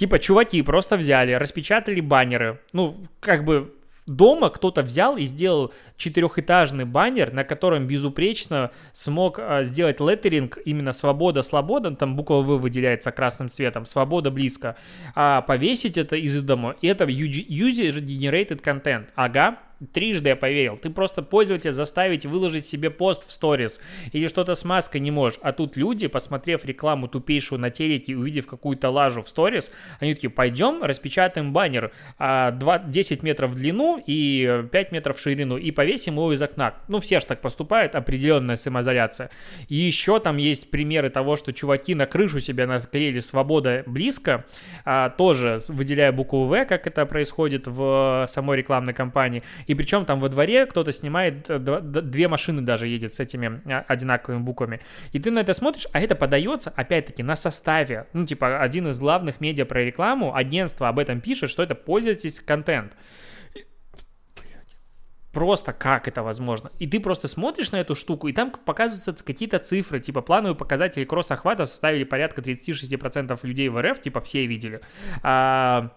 Типа, 0.02 0.18
чуваки 0.18 0.60
просто 0.64 0.98
взяли, 0.98 1.34
распечатали 1.34 2.02
баннеры. 2.02 2.60
Ну, 2.74 3.06
как 3.20 3.46
бы 3.46 3.72
дома 4.08 4.50
кто-то 4.50 4.82
взял 4.82 5.18
и 5.18 5.26
сделал 5.26 5.74
четырехэтажный 5.98 6.86
баннер, 6.86 7.34
на 7.34 7.44
котором 7.44 7.88
безупречно 7.88 8.72
смог 8.94 9.40
а, 9.40 9.64
сделать 9.64 10.00
леттеринг 10.00 10.58
именно 10.66 10.94
«Свобода, 10.94 11.44
свобода», 11.44 11.92
там 11.96 12.16
буква 12.16 12.42
«В» 12.42 12.58
выделяется 12.58 13.12
красным 13.12 13.50
цветом, 13.50 13.86
«Свобода 13.86 14.32
близко», 14.32 14.76
а 15.16 15.42
повесить 15.42 15.98
это 15.98 16.16
из 16.16 16.42
дома, 16.42 16.76
и 16.82 16.88
это 16.88 17.06
user-generated 17.06 18.62
content, 18.62 19.08
ага, 19.16 19.60
трижды 19.94 20.30
я 20.30 20.36
поверил. 20.36 20.78
Ты 20.78 20.90
просто 20.90 21.22
пользователя 21.22 21.72
заставить 21.72 22.26
выложить 22.26 22.66
себе 22.66 22.90
пост 22.90 23.28
в 23.28 23.32
сторис 23.32 23.80
или 24.12 24.28
что-то 24.28 24.56
с 24.56 24.64
маской 24.66 25.00
не 25.00 25.12
можешь. 25.12 25.40
А 25.42 25.54
тут 25.54 25.78
люди, 25.78 26.08
посмотрев 26.08 26.66
рекламу 26.66 27.08
тупейшую 27.08 27.60
на 27.60 27.70
телеке 27.70 28.16
увидев 28.16 28.48
какую-то 28.48 28.90
лажу 28.90 29.22
в 29.24 29.30
сторис, 29.30 29.72
они 30.00 30.14
такие, 30.14 30.30
пойдем, 30.30 30.84
распечатаем 30.84 31.54
баннер 31.54 31.92
2, 32.18 32.20
а, 32.20 32.80
10 32.80 33.24
метров 33.24 33.52
в 33.52 33.56
длину 33.56 34.02
и 34.06 34.64
5 34.72 34.92
метров 34.92 35.18
в 35.18 35.20
ширину 35.20 35.58
и 35.58 35.72
повесим 35.72 36.14
его 36.14 36.34
из 36.34 36.42
окна. 36.42 36.76
Ну, 36.88 37.00
все 37.00 37.20
же 37.20 37.26
так 37.26 37.42
поступают, 37.42 37.96
определенная 37.96 38.56
самоизоляция. 38.56 39.30
И 39.68 39.76
еще 39.76 40.20
там 40.20 40.38
есть 40.38 40.70
примеры 40.70 41.10
того, 41.10 41.36
что 41.38 41.54
чуваки 41.54 41.96
на 41.96 42.06
крышу 42.06 42.40
себя 42.40 42.68
наклеили 42.68 43.20
«Свобода 43.20 43.84
близко», 43.86 44.46
а, 44.86 45.10
тоже 45.10 45.58
выделяя 45.70 46.12
букву 46.12 46.46
«В», 46.46 46.66
как 46.66 46.88
это 46.88 47.06
происходит 47.06 47.68
в 47.68 48.28
самой 48.30 48.58
рекламной 48.58 48.94
кампании, 48.94 49.44
и 49.72 49.74
причем 49.74 50.04
там 50.04 50.20
во 50.20 50.28
дворе 50.28 50.66
кто-то 50.66 50.92
снимает, 50.92 51.50
э, 51.50 51.58
две 51.58 52.28
машины 52.28 52.62
даже 52.62 52.88
едет 52.88 53.14
с 53.14 53.22
этими 53.22 53.62
а, 53.72 53.86
одинаковыми 53.88 54.42
буквами. 54.42 54.82
И 55.14 55.20
ты 55.20 55.32
на 55.32 55.40
это 55.40 55.54
смотришь, 55.54 55.88
а 55.94 56.02
это 56.02 56.14
подается, 56.14 56.74
опять-таки, 56.76 57.24
на 57.24 57.38
составе. 57.38 58.08
Ну, 58.12 58.26
типа, 58.26 58.60
один 58.60 58.90
из 58.90 59.00
главных 59.00 59.40
медиа 59.40 59.64
про 59.64 59.86
рекламу, 59.86 60.36
агентство 60.36 60.90
об 60.90 61.00
этом 61.00 61.22
пишет, 61.22 61.50
что 61.50 61.64
это 61.64 61.74
пользовательский 61.74 62.46
контент 62.46 62.98
просто 65.32 65.72
как 65.72 66.10
это 66.10 66.22
возможно. 66.22 66.72
И 66.80 66.88
ты 66.88 67.00
просто 67.00 67.30
смотришь 67.30 67.72
на 67.72 67.78
эту 67.78 67.96
штуку, 67.96 68.28
и 68.28 68.34
там 68.34 68.52
показываются 68.52 69.14
какие-то 69.24 69.60
цифры, 69.60 70.02
типа 70.02 70.20
плановые 70.22 70.58
показатели 70.58 71.06
кросс-охвата 71.06 71.66
составили 71.66 72.04
порядка 72.04 72.42
36% 72.42 73.40
людей 73.44 73.70
в 73.70 73.82
РФ, 73.82 74.02
типа 74.02 74.20
все 74.20 74.46
видели. 74.46 74.82
А, 75.24 75.92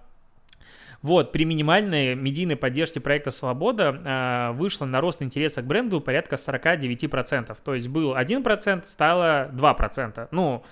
вот, 1.05 1.33
при 1.33 1.45
минимальной 1.45 2.15
медийной 2.15 2.57
поддержке 2.57 2.99
проекта 2.99 3.31
«Свобода» 3.31 4.01
э, 4.05 4.57
вышло 4.57 4.87
на 4.87 5.03
рост 5.03 5.21
интереса 5.21 5.61
к 5.61 5.67
бренду 5.67 6.01
порядка 6.01 6.37
49%. 6.37 7.55
То 7.63 7.75
есть 7.75 7.89
был 7.89 8.17
1%, 8.17 8.87
стало 8.87 9.51
2%. 9.53 10.29
Ну, 10.31 10.65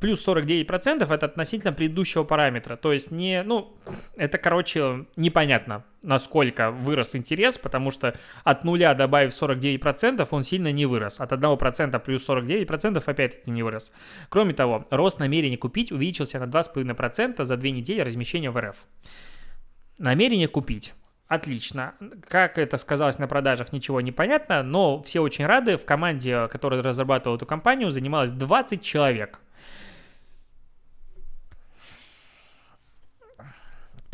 плюс 0.00 0.26
49% 0.26 1.14
это 1.14 1.26
относительно 1.26 1.72
предыдущего 1.72 2.24
параметра. 2.24 2.74
То 2.74 2.92
есть 2.92 3.12
не, 3.12 3.44
ну, 3.44 3.72
это, 4.16 4.38
короче, 4.38 5.06
непонятно, 5.14 5.84
насколько 6.02 6.72
вырос 6.72 7.14
интерес, 7.14 7.56
потому 7.56 7.92
что 7.92 8.16
от 8.42 8.64
нуля 8.64 8.92
добавив 8.94 9.30
49%, 9.30 10.26
он 10.32 10.42
сильно 10.42 10.72
не 10.72 10.86
вырос. 10.86 11.20
От 11.20 11.30
1% 11.30 12.00
плюс 12.00 12.28
49% 12.28 13.00
опять-таки 13.06 13.52
не 13.52 13.62
вырос. 13.62 13.92
Кроме 14.30 14.52
того, 14.52 14.84
рост 14.90 15.20
намерения 15.20 15.56
купить 15.56 15.92
увеличился 15.92 16.40
на 16.40 16.50
2,5% 16.50 17.44
за 17.44 17.56
две 17.56 17.70
недели 17.70 18.00
размещения 18.00 18.50
в 18.50 18.60
РФ. 18.60 18.84
Намерение 19.98 20.48
купить. 20.48 20.94
Отлично. 21.26 21.94
Как 22.28 22.58
это 22.58 22.76
сказалось 22.76 23.18
на 23.18 23.26
продажах, 23.26 23.72
ничего 23.72 24.00
не 24.00 24.12
понятно, 24.12 24.62
но 24.62 25.02
все 25.02 25.20
очень 25.20 25.46
рады. 25.46 25.78
В 25.78 25.84
команде, 25.84 26.48
которая 26.48 26.82
разрабатывала 26.82 27.36
эту 27.36 27.46
компанию, 27.46 27.90
занималось 27.90 28.30
20 28.30 28.82
человек. 28.82 29.40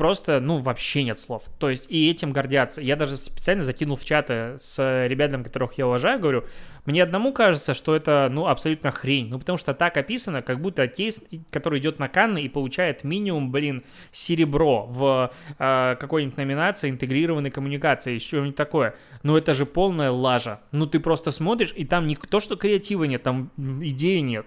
Просто, 0.01 0.41
ну, 0.41 0.57
вообще 0.57 1.03
нет 1.05 1.21
слов. 1.21 1.43
То 1.59 1.69
есть 1.69 1.85
и 1.91 2.11
этим 2.11 2.33
гордятся. 2.33 2.81
Я 2.81 2.97
даже 2.97 3.17
специально 3.17 3.63
закинул 3.63 3.97
в 3.97 4.05
чаты 4.07 4.57
с 4.59 5.07
ребятами, 5.07 5.43
которых 5.43 5.75
я 5.77 5.87
уважаю, 5.87 6.19
говорю, 6.19 6.45
мне 6.87 7.03
одному 7.03 7.35
кажется, 7.35 7.75
что 7.75 7.95
это, 7.95 8.31
ну, 8.33 8.47
абсолютно 8.47 8.93
хрень. 8.93 9.29
Ну, 9.29 9.39
потому 9.39 9.59
что 9.59 9.75
так 9.75 9.99
описано, 9.99 10.41
как 10.41 10.63
будто 10.63 10.89
кейс, 10.89 11.23
который 11.51 11.81
идет 11.81 11.99
на 11.99 12.09
Канны 12.09 12.41
и 12.41 12.49
получает 12.49 13.05
минимум, 13.05 13.53
блин, 13.53 13.85
серебро 14.11 14.87
в 14.87 15.33
э, 15.59 15.97
какой-нибудь 16.01 16.39
номинации 16.39 16.89
интегрированной 16.89 17.51
коммуникации, 17.51 18.17
что-нибудь 18.17 18.57
такое. 18.57 18.95
Ну, 19.23 19.37
это 19.37 19.53
же 19.53 19.67
полная 19.67 20.11
лажа. 20.11 20.61
Ну, 20.73 20.87
ты 20.87 20.99
просто 20.99 21.31
смотришь, 21.31 21.75
и 21.77 21.85
там 21.85 22.07
не 22.07 22.17
то, 22.17 22.41
что 22.41 22.57
креатива 22.57 23.05
нет, 23.05 23.23
там 23.23 23.51
идеи 23.59 24.21
нет. 24.21 24.47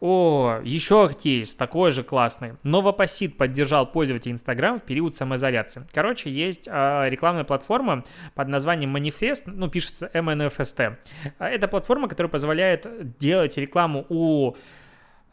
О, 0.00 0.60
еще 0.62 1.10
кейс, 1.12 1.54
такой 1.54 1.90
же 1.90 2.02
классный. 2.02 2.54
Новопосит 2.62 3.36
поддержал 3.36 3.86
пользователей 3.86 4.34
Instagram 4.34 4.78
в 4.78 4.82
период 4.82 5.14
самоизоляции. 5.14 5.86
Короче, 5.92 6.30
есть 6.30 6.68
э, 6.70 7.08
рекламная 7.08 7.44
платформа 7.44 8.04
под 8.34 8.48
названием 8.48 8.96
Manifest, 8.96 9.42
ну, 9.46 9.68
пишется 9.68 10.10
MNFST. 10.12 10.96
Это 11.38 11.68
платформа, 11.68 12.08
которая 12.08 12.30
позволяет 12.30 13.18
делать 13.18 13.56
рекламу 13.56 14.06
у 14.08 14.54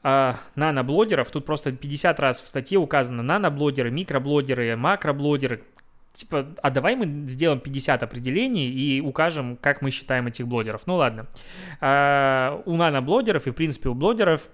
э, 0.04 0.34
наноблогеров. 0.56 1.30
Тут 1.30 1.46
просто 1.46 1.72
50 1.72 2.20
раз 2.20 2.42
в 2.42 2.48
статье 2.48 2.78
указано 2.78 3.24
наноблогеры, 3.24 3.92
микроблогеры, 3.92 4.76
макроблогеры, 4.76 5.64
типа, 6.14 6.56
а 6.62 6.70
давай 6.70 6.96
мы 6.96 7.28
сделаем 7.28 7.60
50 7.60 8.04
определений 8.04 8.70
и 8.70 9.02
укажем, 9.02 9.58
как 9.58 9.82
мы 9.82 9.92
считаем 9.92 10.28
этих 10.28 10.48
блогеров. 10.48 10.82
Ну 10.86 10.96
ладно. 10.96 11.28
А, 11.80 12.62
у 12.66 12.76
наноблогеров 12.76 13.48
и, 13.48 13.52
в 13.52 13.56
принципе, 13.56 13.90
у 13.90 13.94
блогеров 13.94 14.50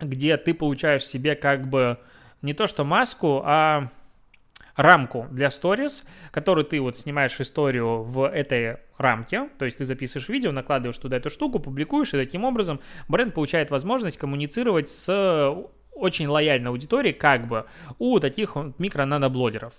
где 0.00 0.36
ты 0.36 0.54
получаешь 0.54 1.04
себе 1.04 1.34
как 1.34 1.68
бы 1.68 1.98
не 2.42 2.54
то 2.54 2.66
что 2.66 2.84
маску, 2.84 3.42
а 3.44 3.90
рамку 4.76 5.26
для 5.30 5.50
сторис, 5.50 6.06
которую 6.30 6.64
ты 6.64 6.80
вот 6.80 6.96
снимаешь 6.96 7.38
историю 7.40 8.02
в 8.02 8.26
этой 8.26 8.78
рамке, 8.96 9.50
то 9.58 9.66
есть 9.66 9.78
ты 9.78 9.84
записываешь 9.84 10.28
видео, 10.28 10.52
накладываешь 10.52 10.96
туда 10.96 11.18
эту 11.18 11.28
штуку, 11.28 11.58
публикуешь, 11.58 12.14
и 12.14 12.16
таким 12.16 12.44
образом 12.44 12.80
бренд 13.08 13.34
получает 13.34 13.70
возможность 13.70 14.16
коммуницировать 14.16 14.88
с 14.88 15.66
очень 15.94 16.28
лояльной 16.28 16.70
аудитории, 16.70 17.12
как 17.12 17.46
бы, 17.46 17.66
у 17.98 18.18
таких 18.20 18.56
микро-наноблогеров. 18.78 19.74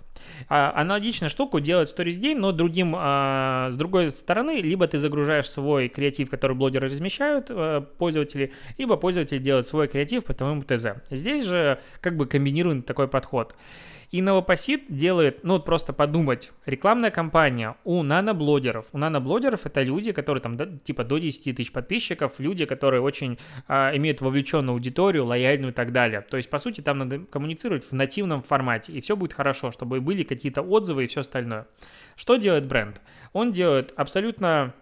А, 0.48 0.72
аналогичную 0.74 1.30
штуку 1.30 1.60
делает 1.60 1.88
Stories 1.88 2.20
Day, 2.20 2.34
но 2.34 2.52
другим, 2.52 2.94
а, 2.96 3.70
с 3.70 3.74
другой 3.74 4.10
стороны, 4.10 4.60
либо 4.60 4.86
ты 4.86 4.98
загружаешь 4.98 5.50
свой 5.50 5.88
креатив, 5.88 6.30
который 6.30 6.56
блогеры 6.56 6.88
размещают, 6.88 7.46
а, 7.50 7.80
пользователи, 7.80 8.52
либо 8.78 8.96
пользователь 8.96 9.40
делает 9.40 9.66
свой 9.66 9.88
креатив 9.88 10.24
по 10.24 10.34
твоему 10.34 10.62
ТЗ. 10.62 11.02
Здесь 11.10 11.44
же 11.44 11.78
как 12.00 12.16
бы 12.16 12.26
комбинирован 12.26 12.82
такой 12.82 13.08
подход. 13.08 13.54
И 14.12 14.20
Новопосит 14.20 14.94
делает, 14.94 15.42
ну 15.42 15.54
вот 15.54 15.64
просто 15.64 15.94
подумать, 15.94 16.52
рекламная 16.66 17.10
кампания 17.10 17.76
у 17.82 18.02
наноблогеров. 18.02 18.88
У 18.92 18.98
наноблогеров 18.98 19.64
это 19.64 19.82
люди, 19.82 20.12
которые 20.12 20.42
там 20.42 20.58
да, 20.58 20.66
типа 20.66 21.02
до 21.02 21.16
10 21.16 21.56
тысяч 21.56 21.72
подписчиков, 21.72 22.34
люди, 22.38 22.66
которые 22.66 23.00
очень 23.00 23.38
а, 23.66 23.96
имеют 23.96 24.20
вовлеченную 24.20 24.74
аудиторию, 24.74 25.24
лояльную 25.24 25.72
и 25.72 25.74
так 25.74 25.92
далее. 25.92 26.20
То 26.20 26.36
есть, 26.36 26.50
по 26.50 26.58
сути, 26.58 26.82
там 26.82 26.98
надо 26.98 27.20
коммуницировать 27.20 27.84
в 27.90 27.92
нативном 27.92 28.42
формате, 28.42 28.92
и 28.92 29.00
все 29.00 29.16
будет 29.16 29.32
хорошо, 29.32 29.72
чтобы 29.72 30.02
были 30.02 30.24
какие-то 30.24 30.60
отзывы 30.60 31.04
и 31.04 31.06
все 31.06 31.22
остальное. 31.22 31.66
Что 32.14 32.36
делает 32.36 32.66
бренд? 32.66 33.00
Он 33.32 33.50
делает 33.50 33.94
абсолютно 33.96 34.74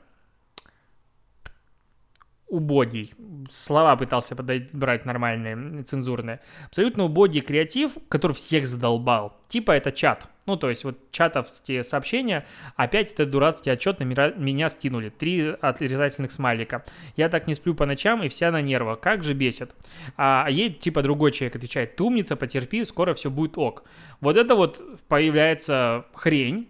убогий. 2.51 3.15
Слова 3.49 3.97
пытался 3.97 4.37
подобрать 4.37 5.07
нормальные, 5.07 5.85
цензурные. 5.85 6.41
Абсолютно 6.67 7.05
убогий 7.05 7.41
креатив, 7.41 7.93
который 8.09 8.33
всех 8.33 8.67
задолбал. 8.67 9.37
Типа 9.49 9.73
это 9.73 9.93
чат. 9.93 10.27
Ну, 10.47 10.57
то 10.57 10.69
есть 10.69 10.85
вот 10.85 10.99
чатовские 11.13 11.85
сообщения, 11.85 12.45
опять 12.75 13.13
этот 13.13 13.31
дурацкий 13.31 13.71
отчет 13.71 14.01
на 14.01 14.05
меня 14.05 14.69
стянули. 14.69 15.09
Три 15.09 15.55
отрезательных 15.61 16.33
смайлика. 16.33 16.85
Я 17.17 17.29
так 17.29 17.47
не 17.47 17.55
сплю 17.55 17.75
по 17.75 17.87
ночам 17.87 18.23
и 18.23 18.29
вся 18.29 18.51
на 18.51 18.61
нервах. 18.61 19.01
Как 19.01 19.23
же 19.23 19.33
бесит. 19.33 19.71
А, 20.17 20.45
а 20.47 20.51
ей 20.51 20.73
типа 20.73 21.03
другой 21.03 21.31
человек 21.31 21.57
отвечает, 21.57 21.97
ты 21.97 22.03
умница, 22.03 22.37
потерпи, 22.37 22.85
скоро 22.85 23.15
все 23.15 23.31
будет 23.31 23.57
ок. 23.59 23.85
Вот 24.21 24.37
это 24.37 24.57
вот 24.57 24.83
появляется 25.09 26.05
хрень, 26.15 26.69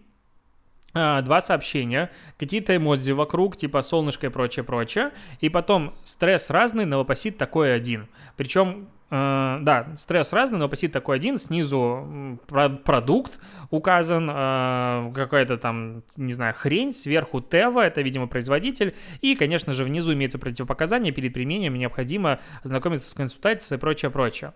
два 0.92 1.40
сообщения, 1.40 2.10
какие-то 2.38 2.76
эмодзи 2.76 3.12
вокруг, 3.12 3.56
типа 3.56 3.82
солнышко 3.82 4.26
и 4.26 4.30
прочее, 4.30 4.64
прочее, 4.64 5.10
и 5.40 5.48
потом 5.48 5.94
стресс 6.04 6.50
разный, 6.50 6.84
новопосит 6.84 7.38
такой 7.38 7.74
один. 7.74 8.08
Причем 8.36 8.88
Uh, 9.10 9.58
да, 9.62 9.88
стресс 9.96 10.32
разный, 10.32 10.60
но 10.60 10.68
посит 10.68 10.92
такой 10.92 11.16
один, 11.16 11.36
снизу 11.36 12.38
продукт 12.46 13.40
указан, 13.70 14.30
uh, 14.30 15.12
какая-то 15.12 15.58
там, 15.58 16.04
не 16.16 16.32
знаю, 16.32 16.54
хрень, 16.54 16.92
сверху 16.92 17.40
Тева, 17.40 17.84
это, 17.84 18.02
видимо, 18.02 18.28
производитель, 18.28 18.94
и, 19.20 19.34
конечно 19.34 19.74
же, 19.74 19.82
внизу 19.82 20.12
имеется 20.12 20.38
противопоказание, 20.38 21.12
перед 21.12 21.34
применением 21.34 21.74
необходимо 21.74 22.38
ознакомиться 22.62 23.10
с 23.10 23.14
консультацией 23.14 23.78
и 23.78 23.80
прочее, 23.80 24.12
прочее. 24.12 24.52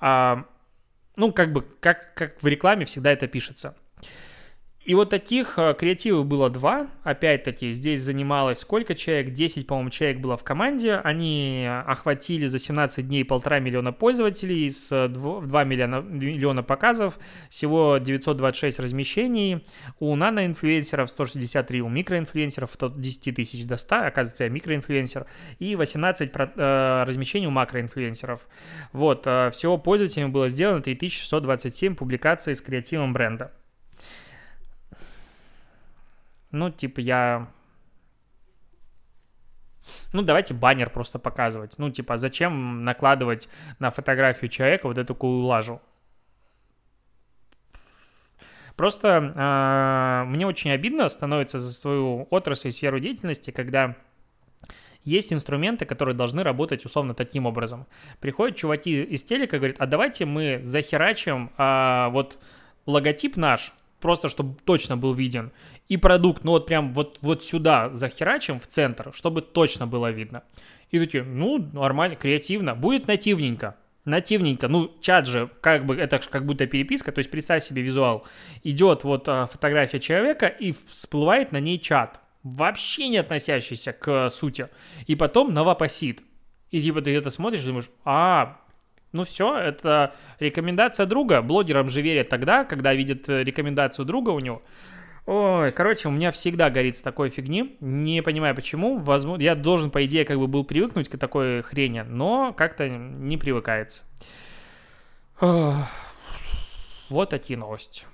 Uh, 0.00 0.42
ну, 1.16 1.30
как 1.32 1.52
бы, 1.52 1.64
как, 1.78 2.14
как 2.14 2.42
в 2.42 2.46
рекламе 2.48 2.86
всегда 2.86 3.12
это 3.12 3.28
пишется. 3.28 3.76
И 4.84 4.94
вот 4.94 5.08
таких 5.08 5.58
э, 5.58 5.72
креативов 5.72 6.26
было 6.26 6.50
два. 6.50 6.88
Опять-таки, 7.04 7.72
здесь 7.72 8.02
занималось 8.02 8.58
сколько 8.58 8.94
человек? 8.94 9.30
10, 9.30 9.66
по-моему, 9.66 9.88
человек 9.88 10.18
было 10.18 10.36
в 10.36 10.44
команде. 10.44 10.96
Они 10.96 11.66
охватили 11.86 12.46
за 12.48 12.58
17 12.58 13.08
дней 13.08 13.24
полтора 13.24 13.60
миллиона 13.60 13.92
пользователей 13.92 14.70
с 14.70 15.08
2 15.08 15.64
миллиона, 15.64 16.02
миллиона 16.02 16.62
показов. 16.62 17.18
Всего 17.48 17.96
926 17.96 18.78
размещений. 18.78 19.64
У 20.00 20.14
наноинфлюенсеров 20.16 21.08
163, 21.08 21.80
у 21.80 21.88
микроинфлюенсеров 21.88 22.76
от 22.82 23.00
10 23.00 23.34
тысяч 23.34 23.64
до 23.64 23.78
100. 23.78 23.96
Оказывается, 24.08 24.44
я 24.44 24.50
микроинфлюенсер. 24.50 25.24
И 25.60 25.76
18 25.76 26.30
э, 26.34 27.04
размещений 27.06 27.46
у 27.46 27.50
макроинфлюенсеров. 27.50 28.46
Вот, 28.92 29.22
э, 29.24 29.48
всего 29.50 29.78
пользователям 29.78 30.30
было 30.30 30.50
сделано 30.50 30.82
3627 30.82 31.94
публикаций 31.94 32.54
с 32.54 32.60
креативом 32.60 33.14
бренда. 33.14 33.50
Ну, 36.54 36.70
типа, 36.70 37.00
я... 37.00 37.48
Ну, 40.12 40.22
давайте 40.22 40.54
баннер 40.54 40.88
просто 40.88 41.18
показывать. 41.18 41.74
Ну, 41.78 41.90
типа, 41.90 42.16
зачем 42.16 42.84
накладывать 42.84 43.48
на 43.78 43.90
фотографию 43.90 44.48
человека 44.48 44.86
вот 44.88 44.96
эту 44.96 45.14
лажу? 45.26 45.80
Просто 48.76 49.32
э, 49.34 50.30
мне 50.30 50.46
очень 50.46 50.70
обидно 50.70 51.08
становится 51.08 51.58
за 51.58 51.72
свою 51.72 52.26
отрасль 52.30 52.68
и 52.68 52.70
сферу 52.70 52.98
деятельности, 52.98 53.50
когда 53.50 53.96
есть 55.04 55.32
инструменты, 55.32 55.84
которые 55.84 56.16
должны 56.16 56.42
работать 56.42 56.84
условно 56.84 57.14
таким 57.14 57.46
образом. 57.46 57.86
Приходят 58.20 58.56
чуваки 58.56 59.02
из 59.02 59.22
телека, 59.22 59.58
говорят, 59.58 59.76
а 59.78 59.86
давайте 59.86 60.24
мы 60.24 60.60
захерачим 60.62 61.52
э, 61.56 62.08
вот 62.10 62.38
логотип 62.86 63.36
наш, 63.36 63.72
просто 64.00 64.28
чтобы 64.28 64.56
точно 64.64 64.96
был 64.96 65.14
виден, 65.14 65.52
и 65.88 65.96
продукт, 65.96 66.44
ну 66.44 66.52
вот 66.52 66.66
прям 66.66 66.92
вот, 66.94 67.18
вот 67.20 67.44
сюда 67.44 67.90
захерачим 67.92 68.58
в 68.58 68.66
центр, 68.66 69.12
чтобы 69.14 69.42
точно 69.42 69.86
было 69.86 70.10
видно. 70.10 70.42
И 70.90 70.98
такие, 70.98 71.24
ну, 71.24 71.58
нормально, 71.58 72.16
креативно, 72.16 72.74
будет 72.74 73.06
нативненько. 73.06 73.76
Нативненько, 74.04 74.68
ну, 74.68 74.92
чат 75.00 75.26
же, 75.26 75.50
как 75.60 75.86
бы, 75.86 75.96
это 75.96 76.18
как 76.18 76.44
будто 76.44 76.66
переписка, 76.66 77.10
то 77.10 77.20
есть 77.20 77.30
представь 77.30 77.64
себе 77.64 77.82
визуал. 77.82 78.26
Идет 78.62 79.02
вот 79.02 79.28
а, 79.28 79.46
фотография 79.46 79.98
человека 79.98 80.46
и 80.46 80.74
всплывает 80.90 81.52
на 81.52 81.58
ней 81.58 81.78
чат, 81.78 82.20
вообще 82.42 83.08
не 83.08 83.16
относящийся 83.16 83.92
к 83.92 84.30
сути. 84.30 84.68
И 85.06 85.16
потом 85.16 85.54
новопосит. 85.54 86.20
И 86.70 86.82
типа 86.82 87.00
ты 87.00 87.16
это 87.16 87.30
смотришь 87.30 87.64
думаешь, 87.64 87.90
а, 88.04 88.58
ну 89.12 89.24
все, 89.24 89.56
это 89.56 90.14
рекомендация 90.38 91.06
друга. 91.06 91.40
Блогерам 91.40 91.88
же 91.88 92.02
верят 92.02 92.28
тогда, 92.28 92.64
когда 92.64 92.92
видят 92.92 93.28
э, 93.28 93.44
рекомендацию 93.44 94.04
друга 94.04 94.30
у 94.30 94.40
него. 94.40 94.62
Ой, 95.26 95.72
короче, 95.72 96.08
у 96.08 96.10
меня 96.10 96.30
всегда 96.32 96.68
горит 96.68 96.98
с 96.98 97.02
такой 97.02 97.30
фигни. 97.30 97.76
Не 97.80 98.22
понимаю 98.22 98.54
почему. 98.54 98.98
Возможно, 98.98 99.42
я 99.42 99.54
должен, 99.54 99.90
по 99.90 100.04
идее, 100.04 100.26
как 100.26 100.38
бы 100.38 100.46
был 100.48 100.64
привыкнуть 100.64 101.08
к 101.08 101.16
такой 101.16 101.62
хрени, 101.62 102.00
но 102.06 102.52
как-то 102.52 102.88
не 102.88 103.38
привыкается. 103.38 104.02
Вот 105.40 107.30
такие 107.30 107.58
новости. 107.58 108.06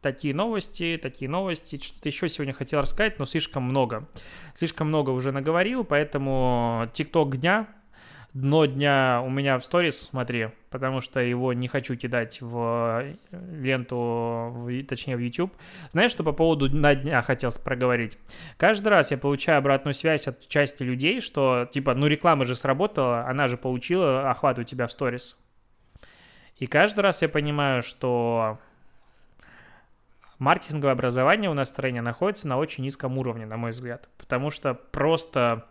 Такие 0.00 0.34
новости, 0.34 0.98
такие 1.00 1.28
новости. 1.28 1.78
Что-то 1.78 2.08
еще 2.08 2.30
сегодня 2.30 2.54
хотел 2.54 2.80
рассказать, 2.80 3.18
но 3.18 3.26
слишком 3.26 3.64
много. 3.64 4.08
Слишком 4.54 4.88
много 4.88 5.10
уже 5.10 5.30
наговорил, 5.30 5.84
поэтому 5.84 6.88
ТикТок 6.94 7.36
дня 7.36 7.68
дно 8.34 8.66
дня 8.66 9.22
у 9.24 9.30
меня 9.30 9.58
в 9.58 9.64
сторис, 9.64 10.08
смотри, 10.10 10.50
потому 10.70 11.00
что 11.00 11.20
его 11.20 11.52
не 11.52 11.68
хочу 11.68 11.96
кидать 11.96 12.40
в 12.40 13.02
э, 13.02 13.14
ленту, 13.52 13.96
в, 13.96 14.84
точнее 14.84 15.16
в 15.16 15.20
YouTube. 15.20 15.52
Знаешь, 15.90 16.10
что 16.10 16.22
по 16.22 16.32
поводу 16.32 16.68
дна 16.68 16.94
дня 16.94 17.22
хотел 17.22 17.50
проговорить? 17.64 18.18
Каждый 18.56 18.88
раз 18.88 19.10
я 19.10 19.18
получаю 19.18 19.58
обратную 19.58 19.94
связь 19.94 20.28
от 20.28 20.48
части 20.48 20.82
людей, 20.82 21.20
что 21.20 21.68
типа, 21.70 21.94
ну 21.94 22.06
реклама 22.06 22.44
же 22.44 22.56
сработала, 22.56 23.26
она 23.26 23.48
же 23.48 23.56
получила 23.56 24.30
охват 24.30 24.58
у 24.58 24.64
тебя 24.64 24.86
в 24.86 24.92
сторис. 24.92 25.36
И 26.56 26.66
каждый 26.66 27.00
раз 27.00 27.22
я 27.22 27.28
понимаю, 27.28 27.82
что 27.82 28.58
маркетинговое 30.38 30.92
образование 30.92 31.50
у 31.50 31.54
нас 31.54 31.68
в 31.68 31.72
стране 31.72 32.02
находится 32.02 32.48
на 32.48 32.58
очень 32.58 32.84
низком 32.84 33.16
уровне, 33.18 33.46
на 33.46 33.56
мой 33.56 33.70
взгляд. 33.70 34.08
Потому 34.18 34.50
что 34.50 34.74
просто 34.74 35.66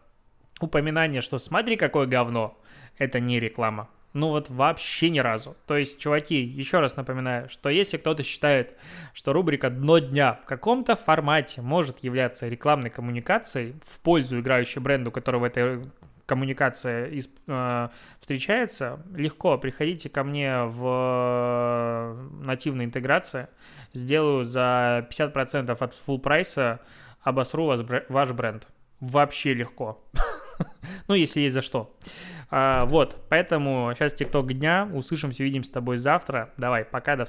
упоминание, 0.63 1.22
что 1.22 1.38
смотри, 1.38 1.76
какое 1.76 2.08
говно, 2.08 2.58
это 2.98 3.19
не 3.19 3.39
реклама. 3.39 3.89
Ну 4.13 4.30
вот 4.30 4.50
вообще 4.50 5.10
ни 5.10 5.19
разу. 5.19 5.56
То 5.67 5.78
есть, 5.78 6.00
чуваки, 6.00 6.41
еще 6.41 6.80
раз 6.80 6.95
напоминаю, 6.98 7.48
что 7.50 7.69
если 7.69 7.98
кто-то 7.98 8.24
считает, 8.24 8.76
что 9.13 9.34
рубрика 9.34 9.69
«Дно 9.69 10.00
дня» 10.00 10.39
в 10.43 10.45
каком-то 10.45 10.95
формате 10.95 11.62
может 11.62 12.00
являться 12.00 12.48
рекламной 12.48 12.89
коммуникацией 12.89 13.76
в 13.84 14.00
пользу 14.00 14.39
играющей 14.39 14.82
бренду, 14.82 15.12
который 15.12 15.39
в 15.39 15.43
этой 15.43 15.84
коммуникация 16.26 17.12
э, 17.48 17.89
встречается, 18.19 19.00
легко 19.15 19.58
приходите 19.58 20.10
ко 20.10 20.24
мне 20.24 20.63
в 20.63 22.15
нативной 22.41 22.86
интеграции, 22.86 23.48
сделаю 23.93 24.43
за 24.43 25.08
50% 25.10 25.72
от 25.72 25.93
full 26.08 26.19
прайса, 26.19 26.82
обосру 27.22 27.65
вас, 27.65 27.82
ваш 28.10 28.32
бренд. 28.32 28.67
Вообще 29.00 29.54
легко. 29.54 30.04
ну, 31.08 31.15
если 31.15 31.41
есть 31.41 31.54
за 31.54 31.62
что. 31.62 31.95
А, 32.50 32.86
вот, 32.86 33.17
поэтому 33.30 33.91
сейчас 33.95 34.13
ТикТок 34.13 34.54
дня. 34.54 34.89
Услышимся, 34.93 35.43
увидимся 35.43 35.69
с 35.69 35.74
тобой 35.74 35.98
завтра. 35.98 36.54
Давай, 36.58 36.86
пока, 36.86 37.15
до 37.15 37.26